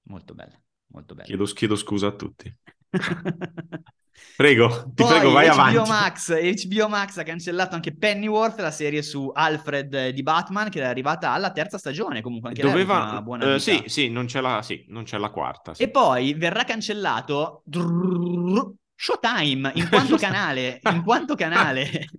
[0.05, 1.27] Molto belle, molto belle.
[1.27, 2.55] Chiedo, chiedo scusa a tutti.
[4.37, 5.91] Prego, ti Poi prego, vai HBO avanti.
[5.91, 10.81] Max, HBO Max ha cancellato anche Pennyworth, la serie su Alfred eh, di Batman, che
[10.81, 13.11] è arrivata alla terza stagione, comunque anche Doveva...
[13.11, 13.59] una buona eh, vita.
[13.59, 15.75] sì, sì, non c'è la, sì, non c'è la quarta.
[15.75, 15.83] sì.
[15.83, 22.09] E poi verrà cancellato drrrr, Showtime, in quanto canale, in quanto canale.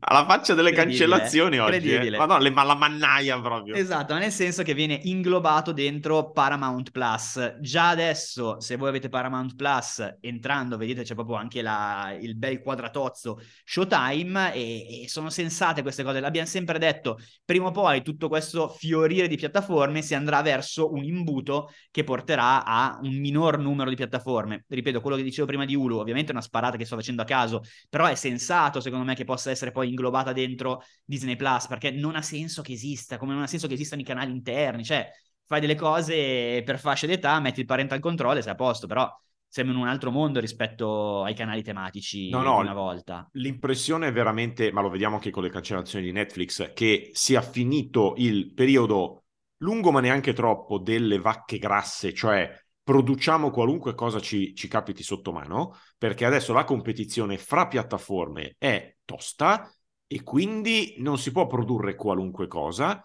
[0.00, 1.92] Alla faccia delle cancellazioni oggi.
[1.92, 2.10] Eh.
[2.16, 3.76] Ma no, le- ma la mannaia proprio.
[3.76, 7.58] Esatto, nel senso che viene inglobato dentro Paramount Plus.
[7.60, 12.60] Già adesso, se voi avete Paramount Plus, entrando, vedete c'è proprio anche la- il bel
[12.60, 16.18] quadratozzo Showtime e, e sono sensate queste cose.
[16.18, 21.04] L'abbiamo sempre detto, prima o poi tutto questo fiorire di piattaforme si andrà verso un
[21.04, 24.64] imbuto che porterà a un minor numero di piattaforme.
[24.66, 27.24] Ripeto, quello che dicevo prima di Hulu, ovviamente è una sparata che sto facendo a
[27.24, 31.92] caso, però è sensato secondo me che possa essere poi inglobata dentro Disney Plus, perché
[31.92, 35.08] non ha senso che esista, come non ha senso che esistano i canali interni, cioè
[35.44, 39.08] fai delle cose per fascia d'età, metti il parental control e sei a posto, però
[39.48, 43.28] siamo in un altro mondo rispetto ai canali tematici no, no, una volta.
[43.32, 48.14] L'impressione è veramente, ma lo vediamo anche con le cancellazioni di Netflix, che sia finito
[48.16, 49.24] il periodo
[49.58, 52.52] lungo ma neanche troppo delle vacche grasse, cioè
[52.86, 58.94] produciamo qualunque cosa ci, ci capiti sotto mano, perché adesso la competizione fra piattaforme è
[59.04, 59.68] tosta
[60.06, 63.04] e quindi non si può produrre qualunque cosa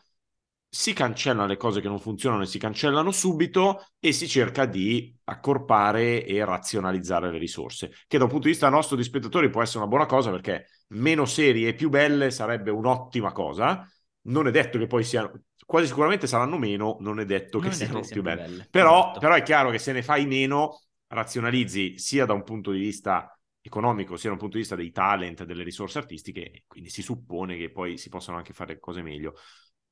[0.70, 5.14] si cancellano le cose che non funzionano e si cancellano subito e si cerca di
[5.24, 9.64] accorpare e razionalizzare le risorse, che da un punto di vista nostro di spettatori può
[9.64, 13.84] essere una buona cosa perché meno serie e più belle sarebbe un'ottima cosa.
[14.24, 15.32] Non è detto che poi siano,
[15.66, 18.42] quasi sicuramente saranno meno, non è detto non che è siano detto più, belle.
[18.42, 18.68] belle.
[18.70, 19.20] Però, esatto.
[19.20, 23.36] però è chiaro che se ne fai meno, razionalizzi sia da un punto di vista
[23.62, 27.58] economico sia da un punto di vista dei talent, delle risorse artistiche, quindi si suppone
[27.58, 29.36] che poi si possano anche fare cose meglio.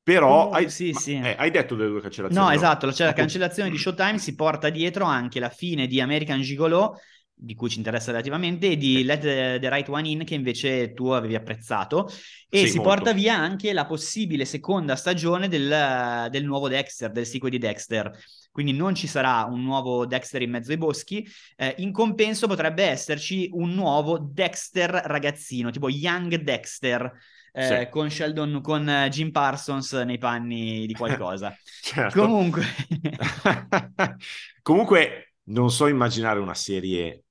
[0.02, 1.14] Però oh, hai, sì, sì.
[1.14, 2.46] Eh, hai, detto delle due cancellazioni.
[2.48, 6.42] No, esatto, cioè la cancellazione di Showtime si porta dietro anche la fine di American
[6.42, 7.00] Gigolo,
[7.42, 10.94] di cui ci interessa relativamente, e di Let the, the Right One In, che invece
[10.94, 12.10] tu avevi apprezzato.
[12.50, 12.94] E sì, si molto.
[12.94, 18.12] porta via anche la possibile seconda stagione del, del nuovo Dexter, del sequel di Dexter
[18.52, 21.26] quindi non ci sarà un nuovo Dexter in mezzo ai boschi.
[21.56, 27.10] Eh, in compenso potrebbe esserci un nuovo Dexter ragazzino, tipo Young Dexter,
[27.54, 27.90] eh, sì.
[27.90, 31.56] con Sheldon, con eh, Jim Parsons nei panni di qualcosa.
[31.82, 32.22] certo.
[32.22, 32.66] Comunque...
[34.62, 37.24] Comunque, non so immaginare una serie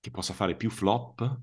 [0.00, 1.40] che possa fare più flop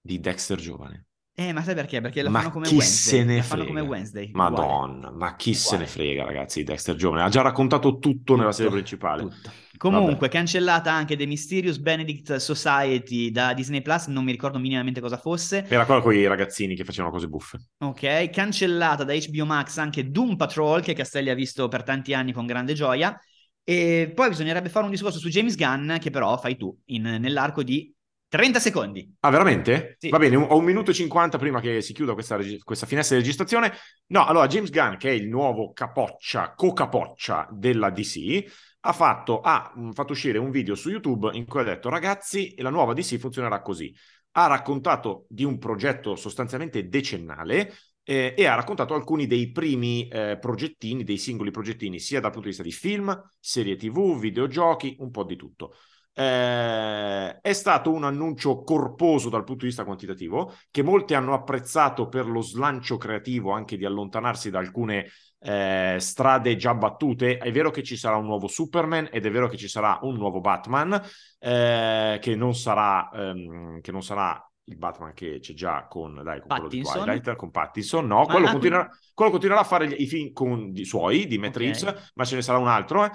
[0.00, 1.06] di Dexter giovane.
[1.36, 2.00] Eh, ma sai perché?
[2.00, 3.10] Perché la ma fanno come chi Wednesday.
[3.10, 3.64] Se ne la frega.
[3.64, 4.30] fanno come Wednesday.
[4.34, 5.16] Madonna, uguale.
[5.16, 5.66] ma chi uguale.
[5.66, 7.22] se ne frega, ragazzi, di Dexter Giovane.
[7.22, 9.22] Ha già raccontato tutto, tutto nella serie principale.
[9.22, 9.50] Tutto.
[9.76, 10.28] Comunque, Vabbè.
[10.28, 15.66] cancellata anche The Mysterious Benedict Society da Disney Plus, non mi ricordo minimamente cosa fosse.
[15.66, 17.58] Era quello con i ragazzini che facevano cose buffe.
[17.78, 22.32] Ok, cancellata da HBO Max anche Doom Patrol, che Castelli ha visto per tanti anni
[22.32, 23.18] con grande gioia.
[23.64, 27.62] E poi bisognerebbe fare un discorso su James Gunn, che però fai tu, in, nell'arco
[27.62, 27.92] di
[28.28, 29.14] 30 secondi.
[29.20, 29.96] Ah, veramente?
[29.98, 30.10] Sì.
[30.10, 33.22] Va bene, ho un minuto e 50 prima che si chiuda questa, questa, finestra di
[33.22, 33.72] registrazione.
[34.08, 38.44] No, allora, James Gunn, che è il nuovo capoccia, co-capoccia della DC,
[38.80, 42.54] ha fatto, ha mm, fatto uscire un video su YouTube in cui ha detto, ragazzi,
[42.58, 43.94] la nuova DC funzionerà così.
[44.32, 47.72] Ha raccontato di un progetto sostanzialmente decennale
[48.04, 52.48] eh, e ha raccontato alcuni dei primi eh, progettini, dei singoli progettini, sia dal punto
[52.48, 55.74] di vista di film, serie TV, videogiochi, un po' di tutto.
[56.16, 62.06] Eh, è stato un annuncio corposo dal punto di vista quantitativo che molti hanno apprezzato
[62.06, 65.08] per lo slancio creativo anche di allontanarsi da alcune
[65.40, 67.38] eh, strade già battute.
[67.38, 70.14] È vero che ci sarà un nuovo Superman ed è vero che ci sarà un
[70.14, 71.00] nuovo Batman
[71.38, 76.40] eh, che non sarà ehm, che non sarà il Batman che c'è già con, dai,
[76.40, 79.06] con quello di Twilight, con Pattinson, no, quello, ah, continuerà, quindi...
[79.14, 81.94] quello continuerà a fare gli, i film con, di, suoi, di Matt okay.
[82.14, 83.10] Ma ce ne sarà un altro, eh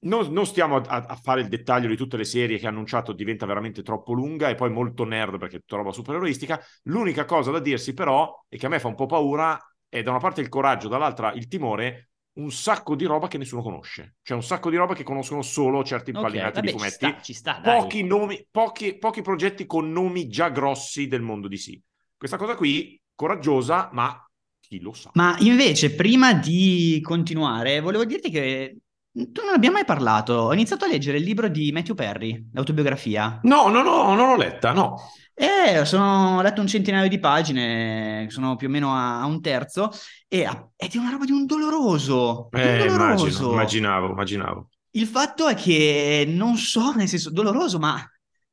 [0.00, 3.12] non, non stiamo a, a, fare il dettaglio di tutte le serie che ha annunciato,
[3.12, 6.60] diventa veramente troppo lunga e poi molto nerd perché è tutta roba supereroistica.
[6.84, 10.10] L'unica cosa da dirsi però, e che a me fa un po' paura, è da
[10.10, 14.16] una parte il coraggio, dall'altra il timore, un sacco di roba che nessuno conosce.
[14.22, 17.06] Cioè un sacco di roba che conoscono solo certi impallinati okay, di fumetti.
[17.06, 21.48] Ci sta, ci sta, pochi, nomi, pochi, pochi progetti con nomi già grossi del mondo
[21.48, 21.80] di sì.
[22.16, 24.24] Questa cosa qui, coraggiosa, ma
[24.60, 25.10] chi lo sa.
[25.14, 28.76] Ma invece, prima di continuare, volevo dirti che
[29.12, 30.34] tu non abbiamo mai parlato.
[30.34, 33.40] Ho iniziato a leggere il libro di Matthew Perry, l'autobiografia.
[33.42, 34.96] No, no, no, non l'ho letta, no.
[35.40, 39.40] Eh, sono, ho letto un centinaio di pagine, sono più o meno a, a un
[39.40, 39.88] terzo,
[40.26, 42.48] e a, è di una roba di un doloroso.
[42.50, 43.24] Eh, un doloroso.
[43.24, 44.68] Immagino, immaginavo, immaginavo.
[44.90, 48.02] Il fatto è che non so, nel senso, doloroso, ma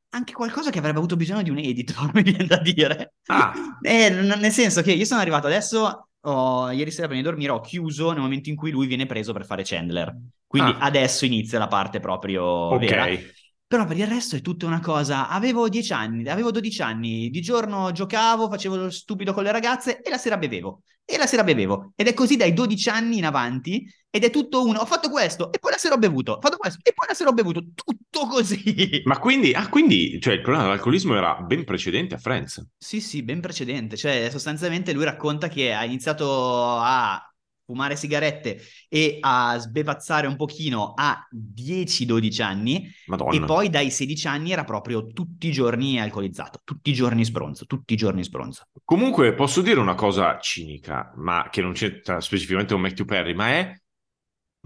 [0.09, 3.15] anche qualcosa che avrebbe avuto bisogno di un editor, mi viene da dire.
[3.25, 3.51] Ah.
[3.81, 7.61] Eh, nel senso che io sono arrivato adesso, oh, ieri sera prima di dormire, ho
[7.61, 10.15] chiuso nel momento in cui lui viene preso per fare Chandler.
[10.45, 10.85] Quindi ah.
[10.85, 12.87] adesso inizia la parte proprio okay.
[12.87, 13.33] vera.
[13.67, 15.27] Però per il resto è tutta una cosa.
[15.27, 20.01] Avevo 10 anni, avevo 12 anni, di giorno giocavo, facevo lo stupido con le ragazze
[20.01, 20.83] e la sera bevevo.
[21.03, 21.93] E la sera bevevo.
[21.95, 23.83] Ed è così dai 12 anni in avanti.
[24.09, 24.79] Ed è tutto uno.
[24.79, 26.33] Ho fatto questo e poi la sera ho bevuto.
[26.33, 27.63] Ho fatto questo e poi la sera ho bevuto.
[27.73, 29.01] Tutto così.
[29.05, 32.63] Ma quindi, ah, quindi cioè, il problema dell'alcolismo era ben precedente a Friends.
[32.77, 33.97] Sì, sì, ben precedente.
[33.97, 37.19] Cioè, sostanzialmente lui racconta che ha iniziato a
[37.65, 43.35] fumare sigarette e a sbevazzare un pochino a 10-12 anni Madonna.
[43.35, 47.65] e poi dai 16 anni era proprio tutti i giorni alcolizzato, tutti i giorni sbronzo,
[47.65, 48.67] tutti i giorni sbronzo.
[48.83, 53.49] Comunque posso dire una cosa cinica, ma che non c'entra specificamente con Matthew Perry, ma
[53.49, 53.79] è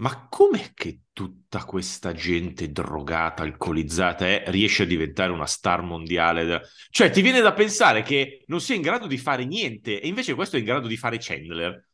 [0.00, 6.62] ma com'è che tutta questa gente drogata, alcolizzata è, riesce a diventare una star mondiale?
[6.88, 10.34] Cioè, ti viene da pensare che non sia in grado di fare niente, e invece
[10.34, 11.88] questo è in grado di fare Chandler.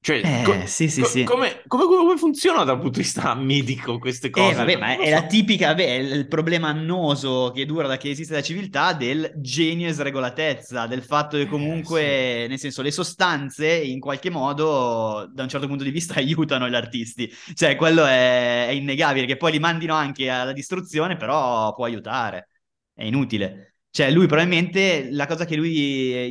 [0.00, 1.24] Cioè, Eh, co- sì, sì, co- sì.
[1.24, 4.42] Come, come, come funziona dal punto di vista medico queste cose?
[4.42, 5.10] Eh, vabbè, ma è so.
[5.10, 9.32] la tipica, vabbè, è il problema annoso che dura da che esiste la civiltà del
[9.36, 15.28] genio e sregolatezza, del fatto che Eh, comunque, nel senso, le sostanze in qualche modo,
[15.34, 17.30] da un certo punto di vista, aiutano gli artisti.
[17.54, 22.48] Cioè, quello è, è innegabile, che poi li mandino anche alla distruzione, però può aiutare.
[22.94, 23.74] È inutile.
[23.90, 25.70] Cioè, lui probabilmente, la cosa che lui,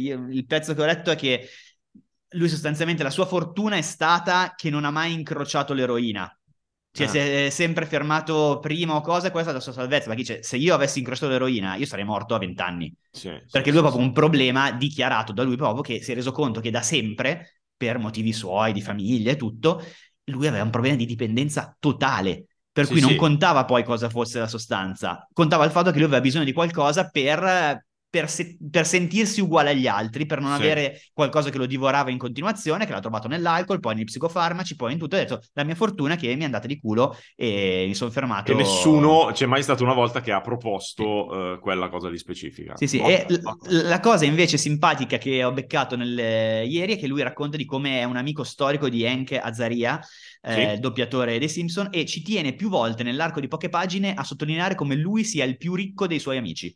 [0.02, 1.48] io- il pezzo che ho letto è che
[2.32, 6.32] lui sostanzialmente, la sua fortuna è stata che non ha mai incrociato l'eroina.
[6.92, 7.12] Cioè, Ah.
[7.12, 10.08] si è sempre fermato prima o cosa, questa è la sua salvezza.
[10.08, 12.94] Perché dice, se io avessi incrociato l'eroina, io sarei morto a 20 anni.
[13.12, 13.88] Sì, sì, Perché sì, lui ha sì.
[13.88, 17.62] proprio un problema dichiarato da lui proprio che si è reso conto che da sempre,
[17.76, 19.82] per motivi suoi, di famiglia e tutto,
[20.26, 22.46] lui aveva un problema di dipendenza totale.
[22.72, 23.16] Per Sì, cui non sì.
[23.16, 27.10] contava poi cosa fosse la sostanza, contava il fatto che lui aveva bisogno di qualcosa
[27.10, 30.62] per, per se- per sentirsi uguale agli altri, per non Sì.
[30.64, 34.94] avere qualcosa che lo divorava in continuazione, che l'ha trovato nell'alcol, poi negli psicofarmaci, poi
[34.94, 35.16] in tutto.
[35.16, 38.10] Ha detto, la mia fortuna è che mi è andata di culo e mi sono
[38.10, 38.52] fermato.
[38.52, 42.76] E nessuno, c'è mai stata una volta che ha proposto eh, quella cosa di specifica.
[42.76, 43.70] Sì, sì, Botta, e l- botta.
[43.70, 48.00] la cosa invece simpatica che ho beccato nel- ieri è che lui racconta di come
[48.00, 50.00] è un amico storico di Hank Azaria,
[50.42, 50.80] eh, Sì.
[50.80, 54.96] doppiatore dei Simpson, e ci tiene più volte nell'arco di poche pagine a sottolineare come
[54.96, 56.76] lui sia il più ricco dei suoi amici.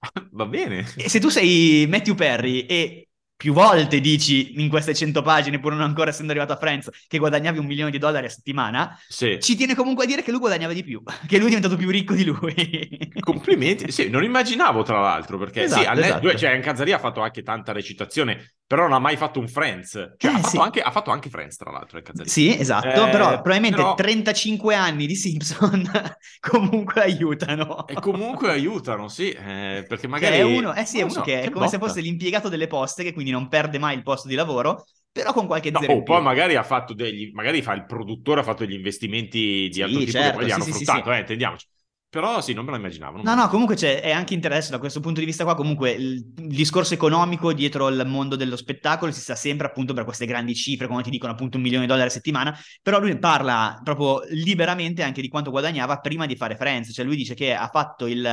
[0.32, 0.86] Va bene.
[0.96, 5.72] E se tu sei Matthew Perry e più volte dici in queste 100 pagine, pur
[5.72, 9.38] non ancora essendo arrivato a Friends, che guadagnavi un milione di dollari a settimana, Sì.
[9.40, 11.88] ci tiene comunque a dire che lui guadagnava di più, che lui è diventato più
[11.90, 12.54] ricco di lui.
[13.20, 16.34] Complimenti, sì, non immaginavo tra l'altro perché Esatto, sì, al net- esatto.
[16.36, 20.14] cioè, in Cazzaria ha fatto anche tanta recitazione, però non ha mai fatto un Friends,
[20.18, 20.58] cioè Eh, ha, fatto sì.
[20.60, 22.00] anche, ha fatto anche Friends tra l'altro.
[22.22, 25.82] Sì, esatto, Eh, però probabilmente però- 35 anni di Simpson
[26.40, 27.86] comunque aiutano.
[27.90, 30.36] E comunque aiutano, sì, eh, perché Che magari...
[30.38, 31.86] è uno, eh sì, è uno so, che è come se botta.
[31.86, 35.46] fosse l'impiegato delle poste, che quindi non perde mai il posto di lavoro, però con
[35.46, 36.14] qualche No, zero oh, in più.
[36.14, 39.82] poi magari ha fatto degli, magari fa il produttore, ha fatto degli investimenti di Sì,
[39.82, 41.12] altro tipo certo, che poi gli sì, hanno sì, sì, fruttato, sì.
[41.12, 41.66] eh, intendiamoci.
[42.10, 43.18] Però sì, non me lo immaginavo.
[43.18, 45.90] No, me no, comunque c'è, è anche interessante da questo punto di vista qua, comunque
[45.90, 50.24] il, il discorso economico dietro il mondo dello spettacolo si sa sempre appunto per queste
[50.24, 53.78] grandi cifre, come ti dicono appunto un milione di dollari a settimana, però lui parla
[53.84, 57.68] proprio liberamente anche di quanto guadagnava prima di fare Friends, cioè lui dice che ha
[57.68, 58.26] fatto il,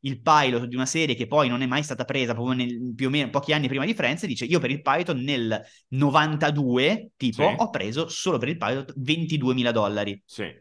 [0.00, 3.06] il pilot di una serie che poi non è mai stata presa proprio nel- più
[3.06, 5.60] o meno pochi anni prima di Friends e dice io per il pilot nel
[5.90, 7.54] 92 tipo Sì.
[7.58, 10.52] ho preso solo per il pilot 22 mila dollari Sì.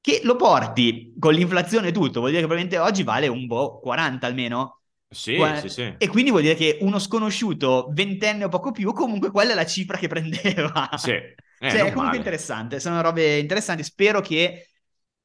[0.00, 3.78] Che lo porti con l'inflazione e tutto, vuol dire che probabilmente oggi vale un boh,
[3.80, 4.80] 40 almeno.
[5.10, 5.94] Sì, Qua- sì, sì.
[5.96, 9.66] E quindi vuol dire che uno sconosciuto ventenne o poco più, comunque quella è la
[9.66, 10.90] cifra che prendeva.
[10.96, 11.12] Sì.
[11.60, 12.16] Eh, cioè, è comunque male.
[12.18, 13.82] interessante, sono robe interessanti.
[13.82, 14.68] Spero che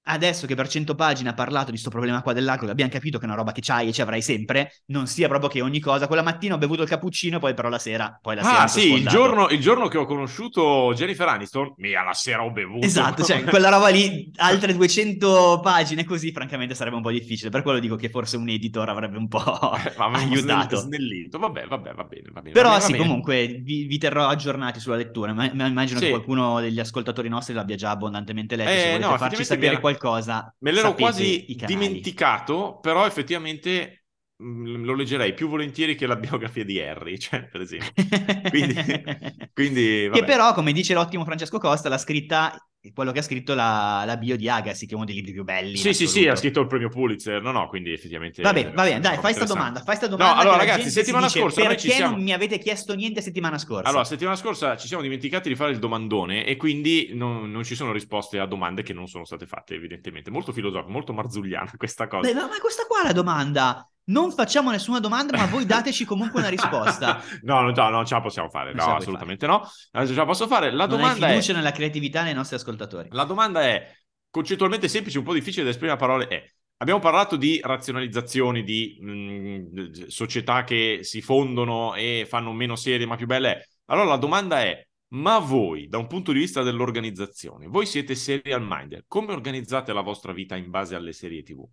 [0.05, 3.23] adesso che per 100 pagine ha parlato di sto problema qua dell'alcol, abbiamo capito che
[3.23, 6.07] è una roba che c'hai e ci avrai sempre, non sia proprio che ogni cosa,
[6.07, 8.69] quella mattina ho bevuto il cappuccino, poi però la sera, poi la sera Ah mi
[8.69, 12.51] sono sì, il giorno, il giorno che ho conosciuto Jennifer Aniston, mia, la sera ho
[12.51, 12.85] bevuto.
[12.85, 17.49] Esatto, cioè quella roba lì, altre 200 pagine così, francamente sarebbe un po' difficile.
[17.49, 19.39] Per quello dico che forse un editor avrebbe un po'
[19.97, 20.75] aiutato.
[20.75, 21.39] snell- snellito.
[21.39, 22.53] Vabbè, vabbè, va bene, va bene.
[22.53, 25.33] Però va bene, sì, comunque vi, vi terrò aggiornati sulla lettura.
[25.33, 26.05] Ma, ma immagino Sì.
[26.05, 28.69] che qualcuno degli ascoltatori nostri l'abbia già abbondantemente letto.
[28.71, 34.05] Se Eh, volete no, farci sapere era- qualcosa, Me l'ero quasi dimenticato, però effettivamente
[34.37, 38.05] mh, lo leggerei più volentieri che la biografia di Harry, cioè, per esempio.
[38.47, 38.75] Quindi,
[39.53, 42.55] quindi Che però, come dice l'ottimo Francesco Costa, l'ha scritta
[42.91, 45.43] quello che ha scritto la, la bio di Agassi, che è uno dei libri più
[45.43, 45.77] belli.
[45.77, 47.41] Sì, sì, sì, ha scritto il premio Pulitzer.
[47.41, 48.41] No, no, quindi effettivamente...
[48.41, 50.33] Va bene, va bene, dai, fai sta domanda, fai sta domanda.
[50.33, 53.57] No, allora, ragazzi, settimana dice, scorsa perché ci siamo- non mi avete chiesto niente settimana
[53.57, 53.87] scorsa?
[53.87, 57.75] Allora, settimana scorsa ci siamo dimenticati di fare il domandone e quindi non, non ci
[57.75, 60.29] sono risposte a domande che non sono state fatte, evidentemente.
[60.29, 62.27] Molto filosofico, molto marzulliana questa cosa.
[62.27, 63.87] Beh, ma, ma questa qua è la domanda.
[64.05, 67.21] Non facciamo nessuna domanda, ma voi dateci comunque una risposta.
[67.43, 68.73] no, no, no, non ce la possiamo fare.
[68.73, 69.69] Non No, assolutamente no.
[69.91, 70.71] Non ce la posso fare.
[70.71, 71.29] La non hai domanda è...
[71.31, 73.09] fiducia nella creatività nei nostri ascoltatori.
[73.11, 73.95] La domanda è
[74.29, 76.27] concettualmente semplice, un po' difficile da esprimere a parole.
[76.27, 76.43] È,
[76.77, 83.15] abbiamo parlato di razionalizzazioni, di mh, società che si fondono e fanno meno serie ma
[83.15, 83.69] più belle.
[83.85, 88.65] Allora la domanda è, ma voi, da un punto di vista dell'organizzazione, voi siete serial
[88.67, 91.63] minded, come organizzate la vostra vita in base alle serie TV?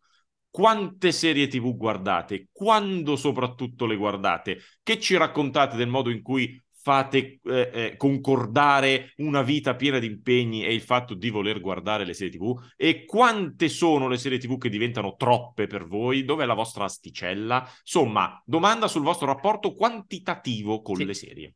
[0.51, 2.49] Quante serie TV guardate?
[2.53, 4.59] Quando soprattutto le guardate?
[4.83, 10.07] Che ci raccontate del modo in cui fate eh, eh, concordare una vita piena di
[10.07, 12.59] impegni e il fatto di voler guardare le serie TV?
[12.77, 16.25] E quante sono le serie TV che diventano troppe per voi?
[16.25, 17.65] Dov'è la vostra asticella?
[17.83, 21.05] Insomma, domanda sul vostro rapporto quantitativo con Sì.
[21.05, 21.55] le serie.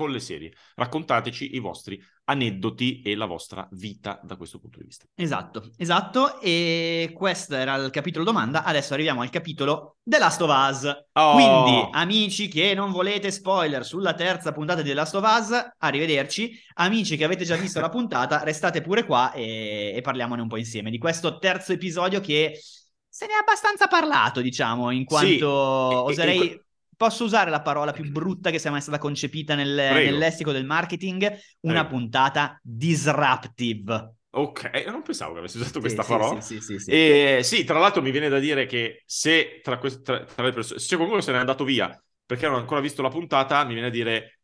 [0.00, 0.54] Con le serie.
[0.76, 5.04] Raccontateci i vostri aneddoti e la vostra vita da questo punto di vista.
[5.14, 6.40] Esatto, esatto.
[6.40, 8.64] E questo era il capitolo domanda.
[8.64, 11.04] Adesso arriviamo al capitolo The Last of Us.
[11.12, 11.32] Oh.
[11.34, 16.58] Quindi, amici che non volete spoiler sulla terza puntata di The Last of Us, arrivederci.
[16.76, 20.56] Amici che avete già visto la puntata, restate pure qua e, e parliamone un po'
[20.56, 22.58] insieme di questo terzo episodio che
[23.06, 26.50] se ne è abbastanza parlato, diciamo, in quanto Sì, e- oserei...
[26.52, 26.64] e-
[27.00, 29.74] Posso usare la parola più brutta che sia mai stata concepita nel,
[30.18, 31.22] lessico del marketing?
[31.60, 31.88] Una Prego.
[31.88, 34.16] puntata disruptive.
[34.32, 36.40] Ok, non pensavo che avessi usato Sì, questa sì, parola.
[36.42, 36.90] Sì, sì, sì, sì.
[36.90, 40.52] E sì, tra l'altro mi viene da dire che se tra, queste, tra, tra le
[40.52, 43.72] persone, se qualcuno se n'è andato via perché non ha ancora visto la puntata, mi
[43.72, 44.39] viene a dire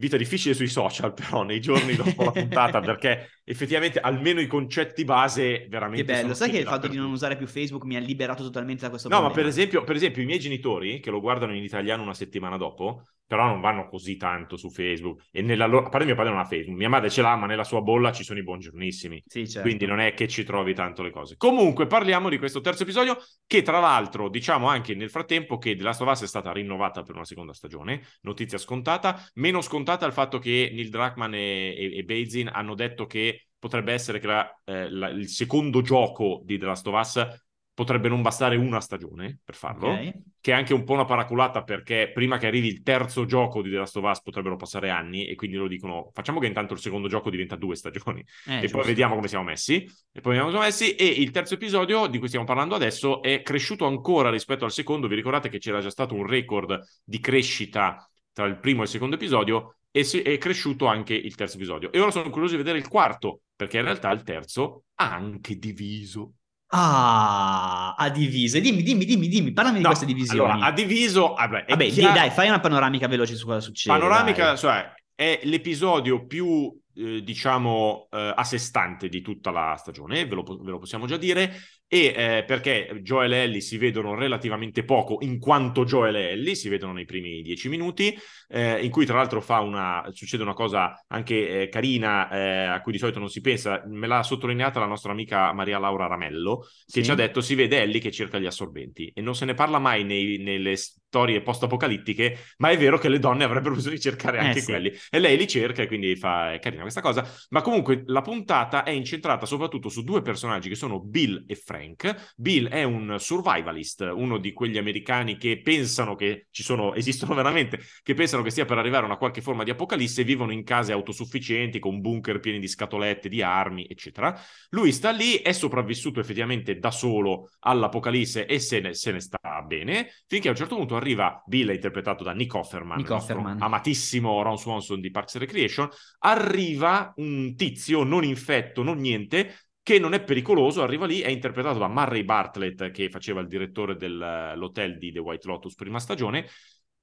[0.00, 5.04] vita difficile sui social, però nei giorni dopo la puntata, perché effettivamente almeno i concetti
[5.04, 8.00] base veramente Che bello, sai che il fatto di non usare più Facebook mi ha
[8.00, 9.42] liberato totalmente da questo No, ma problema.
[9.42, 13.04] per esempio, per esempio i miei genitori, che lo guardano in italiano una settimana dopo,
[13.30, 15.86] però non vanno così tanto su Facebook, e nella loro...
[15.86, 18.10] a parte mio padre non ha Facebook, mia madre ce l'ha, ma nella sua bolla
[18.10, 19.22] ci sono i buongiornissimi.
[19.24, 19.68] Sì, certo.
[19.68, 21.36] Quindi non è che ci trovi tanto le cose.
[21.36, 23.16] Comunque parliamo di questo terzo episodio
[23.46, 27.02] che tra l'altro diciamo anche nel frattempo che The Last of Us è stata rinnovata
[27.02, 31.98] per una seconda stagione, notizia scontata, meno scontata il fatto che Neil Druckmann e, e,
[31.98, 36.58] e Bazin hanno detto che potrebbe essere che la- eh, la- il secondo gioco di
[36.58, 37.48] The Last of Us
[37.80, 40.12] potrebbe non bastare una stagione per farlo, Ok.
[40.38, 43.70] che è anche un po' una paraculata perché prima che arrivi il terzo gioco di
[43.70, 46.80] The Last of Us potrebbero passare anni e quindi lo dicono facciamo che intanto il
[46.80, 48.76] secondo gioco diventa due stagioni Eh, e giusto.
[48.76, 49.76] poi vediamo come siamo messi.
[49.76, 50.94] E poi vediamo come siamo messi.
[50.94, 55.08] E il terzo episodio di cui stiamo parlando adesso è cresciuto ancora rispetto al secondo.
[55.08, 58.90] Vi ricordate che c'era già stato un record di crescita tra il primo e il
[58.90, 59.76] secondo episodio?
[59.90, 61.90] E si- è cresciuto anche il terzo episodio.
[61.90, 65.56] E ora sono curioso di vedere il quarto, perché in realtà il terzo ha anche
[65.56, 66.34] diviso.
[66.72, 68.56] Ah, ha diviso.
[68.56, 70.50] E Dimmi, dimmi, dimmi, dimmi, parlami di No, queste divisioni.
[70.52, 71.34] Allora, ha diviso.
[71.34, 73.98] Vabbè, Vabbè, di- chiaro- dai, fai una panoramica veloce su cosa succede.
[73.98, 74.56] panoramica, dai.
[74.56, 80.34] cioè è l'episodio più, eh, diciamo, eh, a sé stante di tutta la stagione, ve
[80.36, 81.52] lo, ve lo possiamo già dire,
[81.92, 86.54] e eh, perché Joel e Ellie si vedono relativamente poco, in quanto Joel e Ellie
[86.54, 88.16] si vedono nei primi dieci minuti,
[88.48, 92.80] eh, in cui tra l'altro fa una, succede una cosa anche eh, carina, eh, a
[92.80, 96.60] cui di solito non si pensa, me l'ha sottolineata la nostra amica Maria Laura Ramello,
[96.60, 97.02] che Sì.
[97.04, 99.80] ci ha detto si vede Ellie che cerca gli assorbenti, e non se ne parla
[99.80, 100.76] mai nei- nelle
[101.10, 104.66] storie post-apocalittiche, ma è vero che le donne avrebbero bisogno di cercare Eh, anche sì.
[104.70, 104.92] quelli.
[105.10, 107.26] E lei li cerca e quindi fa, è carina questa cosa.
[107.48, 112.34] Ma comunque la puntata è incentrata soprattutto su due personaggi che sono Bill e Frank.
[112.36, 117.80] Bill è un survivalist, uno di quegli americani che pensano che ci sono, esistono veramente,
[118.04, 120.92] che pensano che stia per arrivare una qualche forma di apocalisse e vivono in case
[120.92, 124.32] autosufficienti, con bunker pieni di scatolette, di armi, eccetera.
[124.70, 129.38] Lui sta lì, è sopravvissuto effettivamente da solo all'apocalisse e se ne, se ne sta
[129.66, 133.60] bene, finché a un certo punto arriva Bill, interpretato da Nick Offerman, Nick Offerman.
[133.60, 135.88] amatissimo Ron Swanson di Parks and Recreation,
[136.20, 141.78] arriva un tizio non infetto, non niente, che non è pericoloso, arriva lì, è interpretato
[141.78, 146.46] da Murray Bartlett, che faceva il direttore dell'hotel di The White Lotus prima stagione,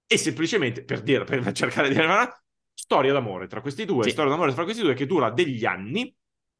[0.07, 2.29] e semplicemente, per, dire, per cercare di dire una
[2.73, 4.11] storia d'amore tra questi due, Sì.
[4.11, 6.13] storia d'amore tra questi due che dura degli anni,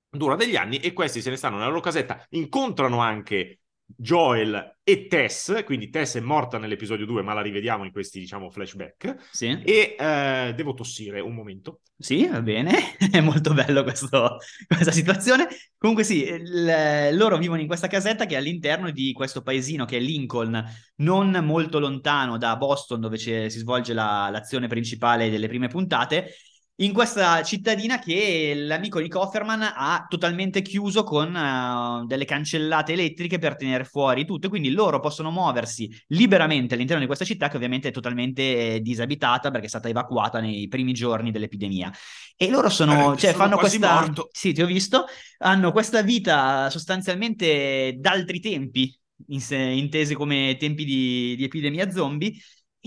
[0.10, 3.60] dura degli anni e questi se ne stanno nella loro casetta, incontrano anche
[3.96, 8.50] Joel e Tess, quindi Tess è morta nell'episodio 2, ma la rivediamo in questi, diciamo,
[8.52, 9.48] flashback, Sì.
[9.64, 11.82] e eh, devo tossire un momento.
[11.98, 15.48] Sì, va bene, è molto bello questo- questa situazione.
[15.78, 19.98] Comunque sì, il- loro vivono in questa casetta che è all'interno di questo paesino che
[19.98, 20.64] è Lincoln,
[20.98, 26.34] non molto lontano da Boston dove si svolge la- l'azione principale delle prime puntate,
[26.80, 33.40] in questa cittadina che l'amico Nick Offerman ha totalmente chiuso con eh, delle cancellate elettriche
[33.40, 37.56] per tenere fuori tutto, e quindi loro possono muoversi liberamente all'interno di questa città che
[37.56, 41.92] ovviamente è totalmente eh, disabitata perché è stata evacuata nei primi giorni dell'epidemia.
[42.36, 44.30] E loro sono, Eh, cioè sono fanno questa, morto.
[44.32, 45.06] sì, ti ho visto,
[45.40, 48.96] hanno questa vita sostanzialmente d'altri tempi,
[49.30, 52.34] in- intesi come tempi di, di epidemia zombie,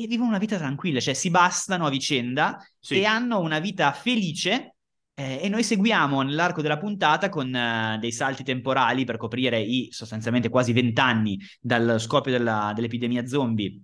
[0.04, 3.00] e vivono una vita tranquilla, cioè si bastano a vicenda Sì.
[3.00, 4.74] e hanno una vita felice.
[5.14, 9.88] eh, e noi seguiamo nell'arco della puntata con eh, dei salti temporali per coprire i
[9.90, 13.82] sostanzialmente quasi vent'anni dal scoppio della- dell'epidemia zombie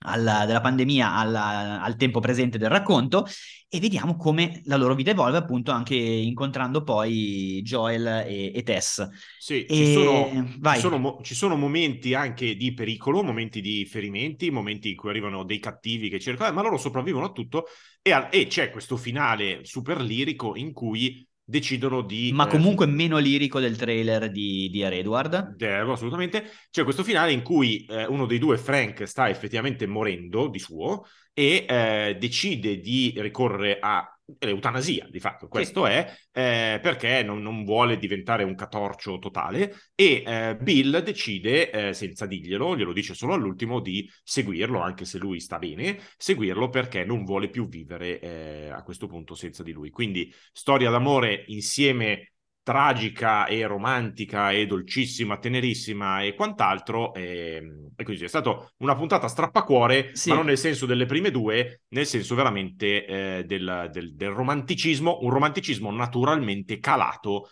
[0.00, 3.26] alla- della pandemia alla- al tempo presente del racconto
[3.68, 9.06] e vediamo come la loro vita evolve appunto anche incontrando poi Joel e, e Tess.
[9.36, 14.50] Sì, E- ci sono, ci, sono ci sono momenti anche di pericolo, momenti di ferimenti,
[14.50, 17.66] momenti in cui arrivano dei cattivi che cercano, ma loro sopravvivono a tutto
[18.02, 22.30] e, al- e c'è questo finale super lirico in cui decidono di...
[22.34, 25.56] Ma comunque eh, meno lirico del trailer di, di Edward.
[25.56, 26.44] Devo, assolutamente.
[26.70, 31.06] C'è questo finale in cui eh, uno dei due, Frank, sta effettivamente morendo di suo
[31.32, 35.90] e eh, decide di ricorrere a l'eutanasia, di fatto, questo sì.
[35.92, 41.92] è, eh, perché non, non, vuole diventare un catorcio totale e eh, Bill decide, eh,
[41.94, 47.04] senza dirglielo, glielo dice solo all'ultimo, di seguirlo, anche se lui sta bene, seguirlo perché
[47.04, 49.90] non vuole più vivere eh, a questo punto senza di lui.
[49.90, 52.32] Quindi storia d'amore insieme
[52.68, 57.14] tragica e romantica e dolcissima, tenerissima e quant'altro.
[57.14, 57.62] E,
[57.96, 60.28] e così è stata una puntata strappacuore, sì.
[60.28, 65.20] ma non nel senso delle prime due, nel senso veramente eh, del, del, del romanticismo,
[65.22, 67.48] un romanticismo naturalmente calato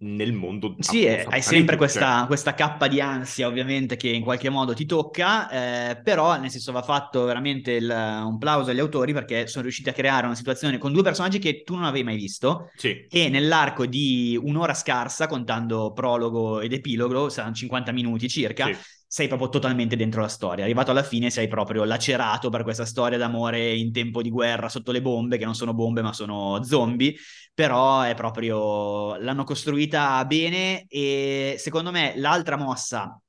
[0.00, 0.76] nel mondo.
[0.78, 2.26] Sì, hai sempre questa, cioè...
[2.26, 6.72] questa, cappa di ansia, ovviamente, che in qualche modo ti tocca, eh, però nel senso
[6.72, 10.78] va fatto veramente il, un plauso agli autori perché sono riusciti a creare una situazione
[10.78, 13.06] con due personaggi che tu non avevi mai visto sì.
[13.08, 18.66] e nell'arco di un'ora scarsa, contando prologo ed epilogo, saranno 50 minuti circa.
[18.66, 20.62] Sì sei proprio totalmente dentro la storia.
[20.62, 24.92] Arrivato alla fine sei proprio lacerato per questa storia d'amore in tempo di guerra sotto
[24.92, 27.16] le bombe, che non sono bombe ma sono zombie,
[27.52, 33.20] però è proprio l'hanno costruita bene e secondo me l'altra mossa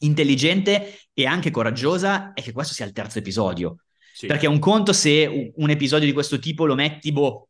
[0.00, 3.76] intelligente e anche coraggiosa è che questo sia il terzo episodio.
[4.12, 4.26] Sì.
[4.26, 7.48] Perché un conto se un episodio di questo tipo lo metti, boh,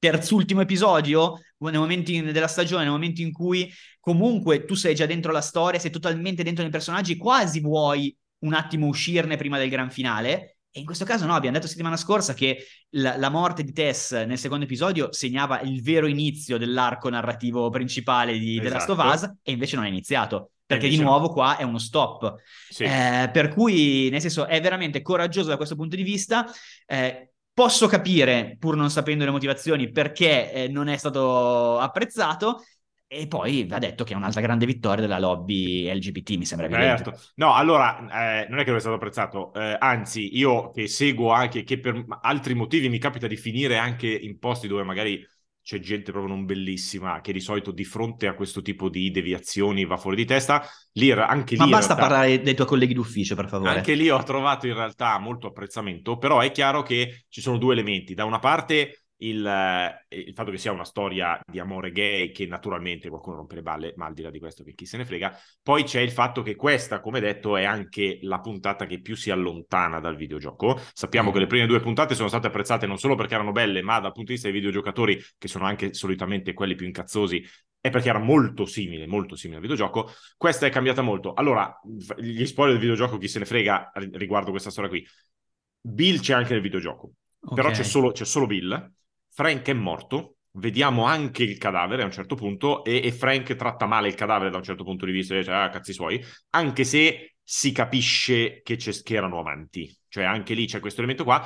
[0.00, 3.70] terzultimo episodio, nei momenti della stagione, nel momento in cui
[4.00, 8.54] comunque tu sei già dentro la storia, sei totalmente dentro nei personaggi, quasi vuoi un
[8.54, 10.56] attimo uscirne prima del gran finale.
[10.72, 14.12] E in questo caso no, abbiamo detto settimana scorsa che la, la, morte di Tess
[14.24, 18.68] nel secondo episodio segnava il vero inizio dell'arco narrativo principale di esatto.
[18.68, 19.32] The Last of esatto.
[19.32, 22.36] Us e invece non è iniziato perché di nuovo qua è uno stop.
[22.68, 22.84] Sì.
[22.84, 26.46] Eh, per cui, nel senso, è veramente coraggioso da questo punto di vista.
[26.86, 27.29] Eh,
[27.60, 32.64] posso capire, pur non sapendo le motivazioni, perché eh, non è stato apprezzato.
[33.06, 37.04] E poi va detto che è un'altra grande vittoria della lobby LGBT, mi sembra evidente.
[37.04, 37.20] Certo.
[37.34, 41.32] No, allora, eh, non è che non è stato apprezzato, eh, anzi, io che seguo
[41.32, 45.22] anche, che per altri motivi mi capita di finire anche in posti dove magari
[45.62, 49.84] c'è gente proprio non bellissima che di solito di fronte a questo tipo di deviazioni
[49.84, 50.64] va fuori di testa.
[50.92, 53.70] Lì, anche lì Ma basta realtà, parlare dei tuoi colleghi d'ufficio, per favore.
[53.70, 57.72] Anche lì ho trovato in realtà molto apprezzamento, però è chiaro che ci sono due
[57.72, 58.14] elementi.
[58.14, 62.46] Da una parte il, eh, il, fatto che sia una storia di amore gay, che
[62.46, 65.04] naturalmente qualcuno rompe le balle, ma al di là di questo che chi se ne
[65.04, 65.36] frega.
[65.62, 69.30] Poi c'è il fatto che questa, come detto, è anche la puntata che più si
[69.30, 70.80] allontana dal videogioco.
[70.92, 71.32] Sappiamo mm.
[71.32, 74.12] che le prime due puntate sono state apprezzate non solo perché erano belle, ma dal
[74.12, 77.44] punto di vista dei videogiocatori, che sono anche solitamente quelli più incazzosi,
[77.80, 80.10] è perché era molto simile, molto simile al videogioco.
[80.36, 81.34] Questa è cambiata molto.
[81.34, 81.78] Allora,
[82.16, 85.06] gli spoiler del videogioco, chi se ne frega riguardo questa storia qui.
[85.82, 87.54] Bill c'è anche nel videogioco, okay.
[87.54, 88.98] però c'è solo, c'è solo Bill
[89.40, 93.86] Frank è morto, vediamo anche il cadavere a un certo punto e, e Frank tratta
[93.86, 97.36] male il cadavere da un certo punto di vista, dice ah cazzi suoi, anche se
[97.42, 101.42] si capisce che, che erano amanti, cioè anche lì c'è questo elemento qua,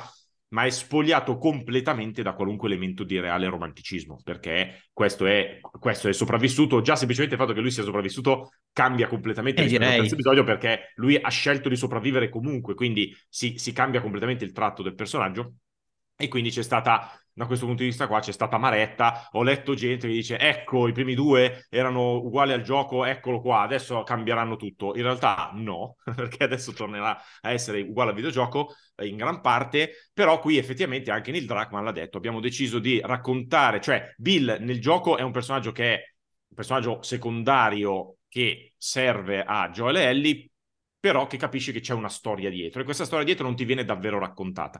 [0.49, 6.13] ma è spogliato completamente da qualunque elemento di reale romanticismo, perché questo è, questo è
[6.13, 10.43] sopravvissuto, già semplicemente il fatto che lui sia sopravvissuto cambia completamente eh, rispetto al episodio,
[10.43, 14.95] perché lui ha scelto di sopravvivere comunque, quindi si, si cambia completamente il tratto del
[14.95, 15.53] personaggio,
[16.17, 19.73] e quindi c'è stata da questo punto di vista qua c'è stata Maretta, ho letto
[19.73, 24.55] gente che dice ecco i primi due erano uguali al gioco, eccolo qua, adesso cambieranno
[24.55, 24.95] tutto.
[24.95, 30.09] In realtà no, perché adesso tornerà a essere uguale al videogioco eh, in gran parte,
[30.13, 34.79] però qui effettivamente anche Neil Druckmann l'ha detto, abbiamo deciso di raccontare, cioè Bill nel
[34.79, 36.13] gioco è un personaggio che è
[36.47, 40.49] un personaggio secondario che serve a Joel e Ellie,
[40.97, 43.83] però che capisce che c'è una storia dietro e questa storia dietro non ti viene
[43.83, 44.79] davvero raccontata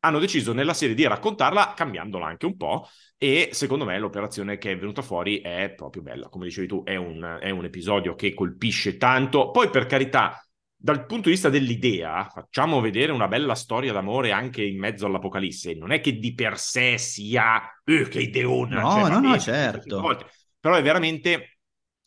[0.00, 4.72] hanno deciso nella serie di raccontarla cambiandola anche un po' e secondo me l'operazione che
[4.72, 6.28] è venuta fuori è proprio bella.
[6.28, 9.50] Come dicevi tu, è un, è un episodio che colpisce tanto.
[9.50, 10.40] Poi per carità,
[10.76, 15.74] dal punto di vista dell'idea, facciamo vedere una bella storia d'amore anche in mezzo all'apocalisse.
[15.74, 18.80] Non è che di per sé sia eh, che ideona.
[18.82, 20.18] No, cioè, no, no, certo.
[20.60, 21.58] Però è veramente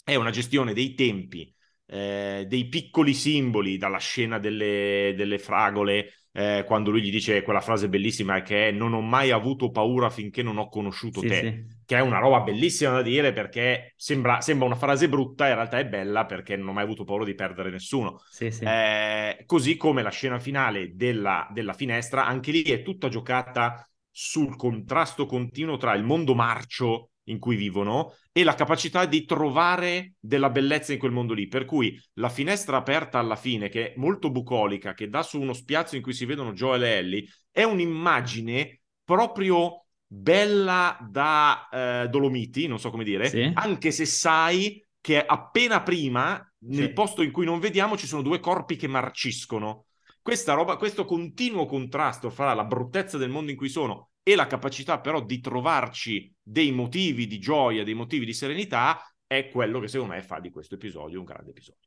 [0.04, 1.54] è una gestione dei tempi,
[1.88, 7.60] eh, dei piccoli simboli, dalla scena delle, delle fragole eh, quando lui gli dice quella
[7.60, 11.40] frase bellissima che è non ho mai avuto paura finché non ho conosciuto sì, te,
[11.40, 11.78] sì.
[11.86, 15.80] che è una roba bellissima da dire perché sembra, sembra, una frase brutta, in realtà
[15.80, 18.22] è bella perché non ho mai avuto paura di perdere nessuno.
[18.30, 23.86] Sì, eh, così come la scena finale della, della finestra, anche lì è tutta giocata
[24.10, 30.14] sul contrasto continuo tra il mondo marcio in cui vivono e la capacità di trovare
[30.20, 31.48] della bellezza in quel mondo lì.
[31.48, 35.54] Per cui la finestra aperta alla fine, che è molto bucolica, che dà su uno
[35.54, 42.68] spiazzo in cui si vedono Joel e Ellie, è un'immagine proprio bella da eh, Dolomiti,
[42.68, 43.50] non so come dire, Sì.
[43.54, 46.94] anche se sai che appena prima, nel Sì.
[46.94, 49.86] posto in cui non vediamo, ci sono due corpi che marciscono.
[50.22, 54.48] Questa roba, questo continuo contrasto fra la bruttezza del mondo in cui sono e la
[54.48, 59.88] capacità però di trovarci dei motivi di gioia, dei motivi di serenità, è quello che
[59.88, 61.80] secondo me fa di questo episodio un grande episodio.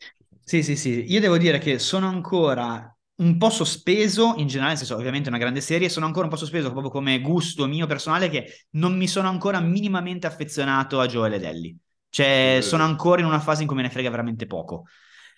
[0.46, 4.78] Sì, sì, sì, io devo dire che sono ancora un po' sospeso, in generale, nel
[4.78, 7.86] senso, ovviamente è una grande serie, sono ancora un po' sospeso proprio come gusto mio
[7.86, 11.76] personale che non mi sono ancora minimamente affezionato a Joel ed Ellie.
[12.10, 12.62] Cioè, Eh.
[12.62, 14.84] sono ancora in una fase in cui me ne frega veramente poco.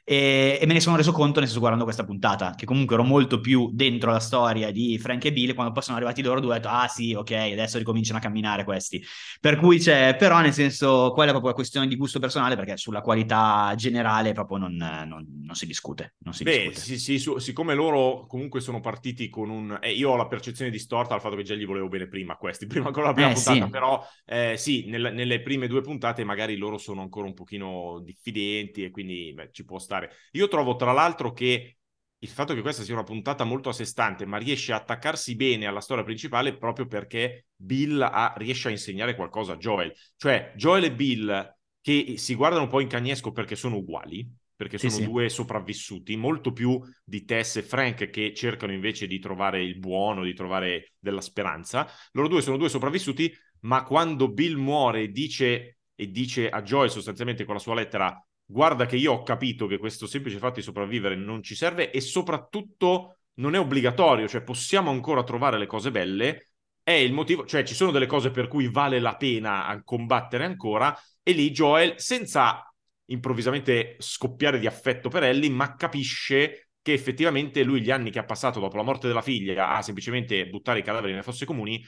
[0.09, 3.03] E, e me ne sono reso conto, nel senso, guardando questa puntata, che comunque ero
[3.05, 6.53] molto più dentro la storia di Frank e Bill, quando poi sono arrivati loro due,
[6.53, 9.03] ho detto, ah sì, ok, adesso ricominciano a camminare questi.
[9.41, 12.77] Per cui c'è, però nel senso, quella è proprio una questione di gusto personale, perché
[12.77, 16.75] sulla qualità generale proprio non, non- non si discute, non si Beh, discute.
[16.75, 19.79] sì, sì, su- siccome loro comunque sono partiti con un...
[19.81, 22.67] eh, io ho la percezione distorta al fatto che già gli volevo bene prima questi,
[22.69, 23.69] prima con la prima Eh, puntata, sì.
[23.69, 28.85] però eh, sì, nel- nelle prime due puntate magari loro sono ancora un pochino diffidenti
[28.85, 29.96] e quindi beh, ci può stare.
[30.33, 31.77] Io trovo tra l'altro che
[32.19, 35.37] il fatto che questa sia una puntata molto a sé stante, ma riesce a attaccarsi
[35.37, 39.93] bene alla storia principale proprio perché Bill ha- riesce a insegnare qualcosa a Joel.
[40.17, 44.79] Cioè, Joel e Bill che si guardano un po' in cagnesco perché sono uguali, perché
[44.79, 45.05] sono sì.
[45.05, 50.25] due sopravvissuti, molto più di Tess e Frank che cercano invece di trovare il buono,
[50.25, 51.87] di trovare della speranza.
[52.13, 57.45] Loro due sono due sopravvissuti, ma quando Bill muore dice, e dice a Joel sostanzialmente
[57.45, 61.17] con la sua lettera guarda che io ho capito che questo semplice fatto di sopravvivere
[61.17, 66.51] non ci serve e soprattutto non è obbligatorio, cioè possiamo ancora trovare le cose belle,
[66.83, 70.97] è il motivo, cioè ci sono delle cose per cui vale la pena combattere ancora
[71.23, 72.73] e lì Joel senza
[73.07, 78.25] improvvisamente scoppiare di affetto per Ellie, ma capisce che effettivamente lui gli anni che ha
[78.25, 81.85] passato dopo la morte della figlia a semplicemente buttare i cadaveri nelle fosse comuni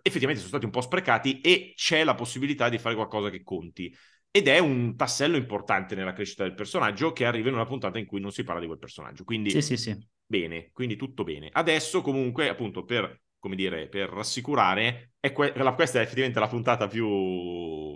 [0.00, 3.94] effettivamente sono stati un po' sprecati e c'è la possibilità di fare qualcosa che conti.
[4.30, 8.06] Ed è un tassello importante nella crescita del personaggio che arriva in una puntata in
[8.06, 9.24] cui non si parla di quel personaggio.
[9.24, 9.98] Quindi Sì, sì, sì.
[10.24, 11.48] bene, quindi tutto bene.
[11.52, 16.86] Adesso comunque, appunto, per, come dire, per rassicurare, è que- questa è effettivamente la puntata
[16.86, 17.06] più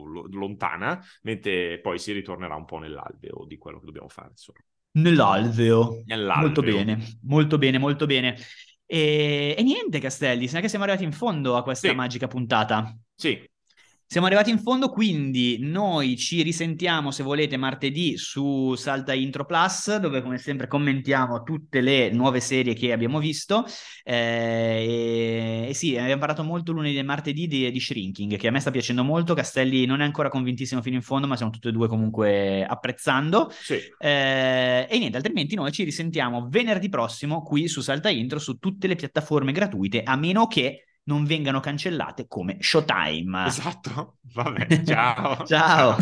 [0.07, 4.31] lo- lontana, mentre poi si ritornerà un po' nell'alveo di quello che dobbiamo fare.
[4.31, 4.59] Insomma.
[4.93, 6.03] Nell'alveo.
[6.07, 6.45] Nell'alveo.
[6.47, 8.37] Molto bene, molto bene, molto bene.
[8.87, 11.95] E, e niente, Castelli, sembra che siamo arrivati in fondo a questa Sì.
[11.95, 12.95] magica puntata.
[13.15, 13.49] Sì,
[14.13, 19.97] Siamo arrivati in fondo, quindi noi ci risentiamo se volete martedì su Salta Intro Plus,
[19.97, 23.65] dove come sempre commentiamo tutte le nuove serie che abbiamo visto.
[24.05, 28.51] Eh, e, e sì, abbiamo parlato molto lunedì e martedì di, di Shrinking, che a
[28.51, 29.33] me sta piacendo molto.
[29.33, 33.51] Castelli non è ancora convintissimo fino in fondo, ma siamo tutti e due comunque apprezzando.
[33.63, 33.79] sì.
[33.99, 38.89] Eh, e niente, altrimenti noi ci risentiamo venerdì prossimo qui su Salta Intro su tutte
[38.89, 43.47] le piattaforme gratuite, a meno che non vengano cancellate come Showtime.
[43.47, 44.19] Esatto.
[44.33, 45.45] Vabbè, ciao.
[45.47, 45.97] Ciao.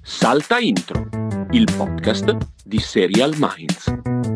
[0.00, 1.08] Salta Intro,
[1.50, 4.31] il podcast di Serial Minds.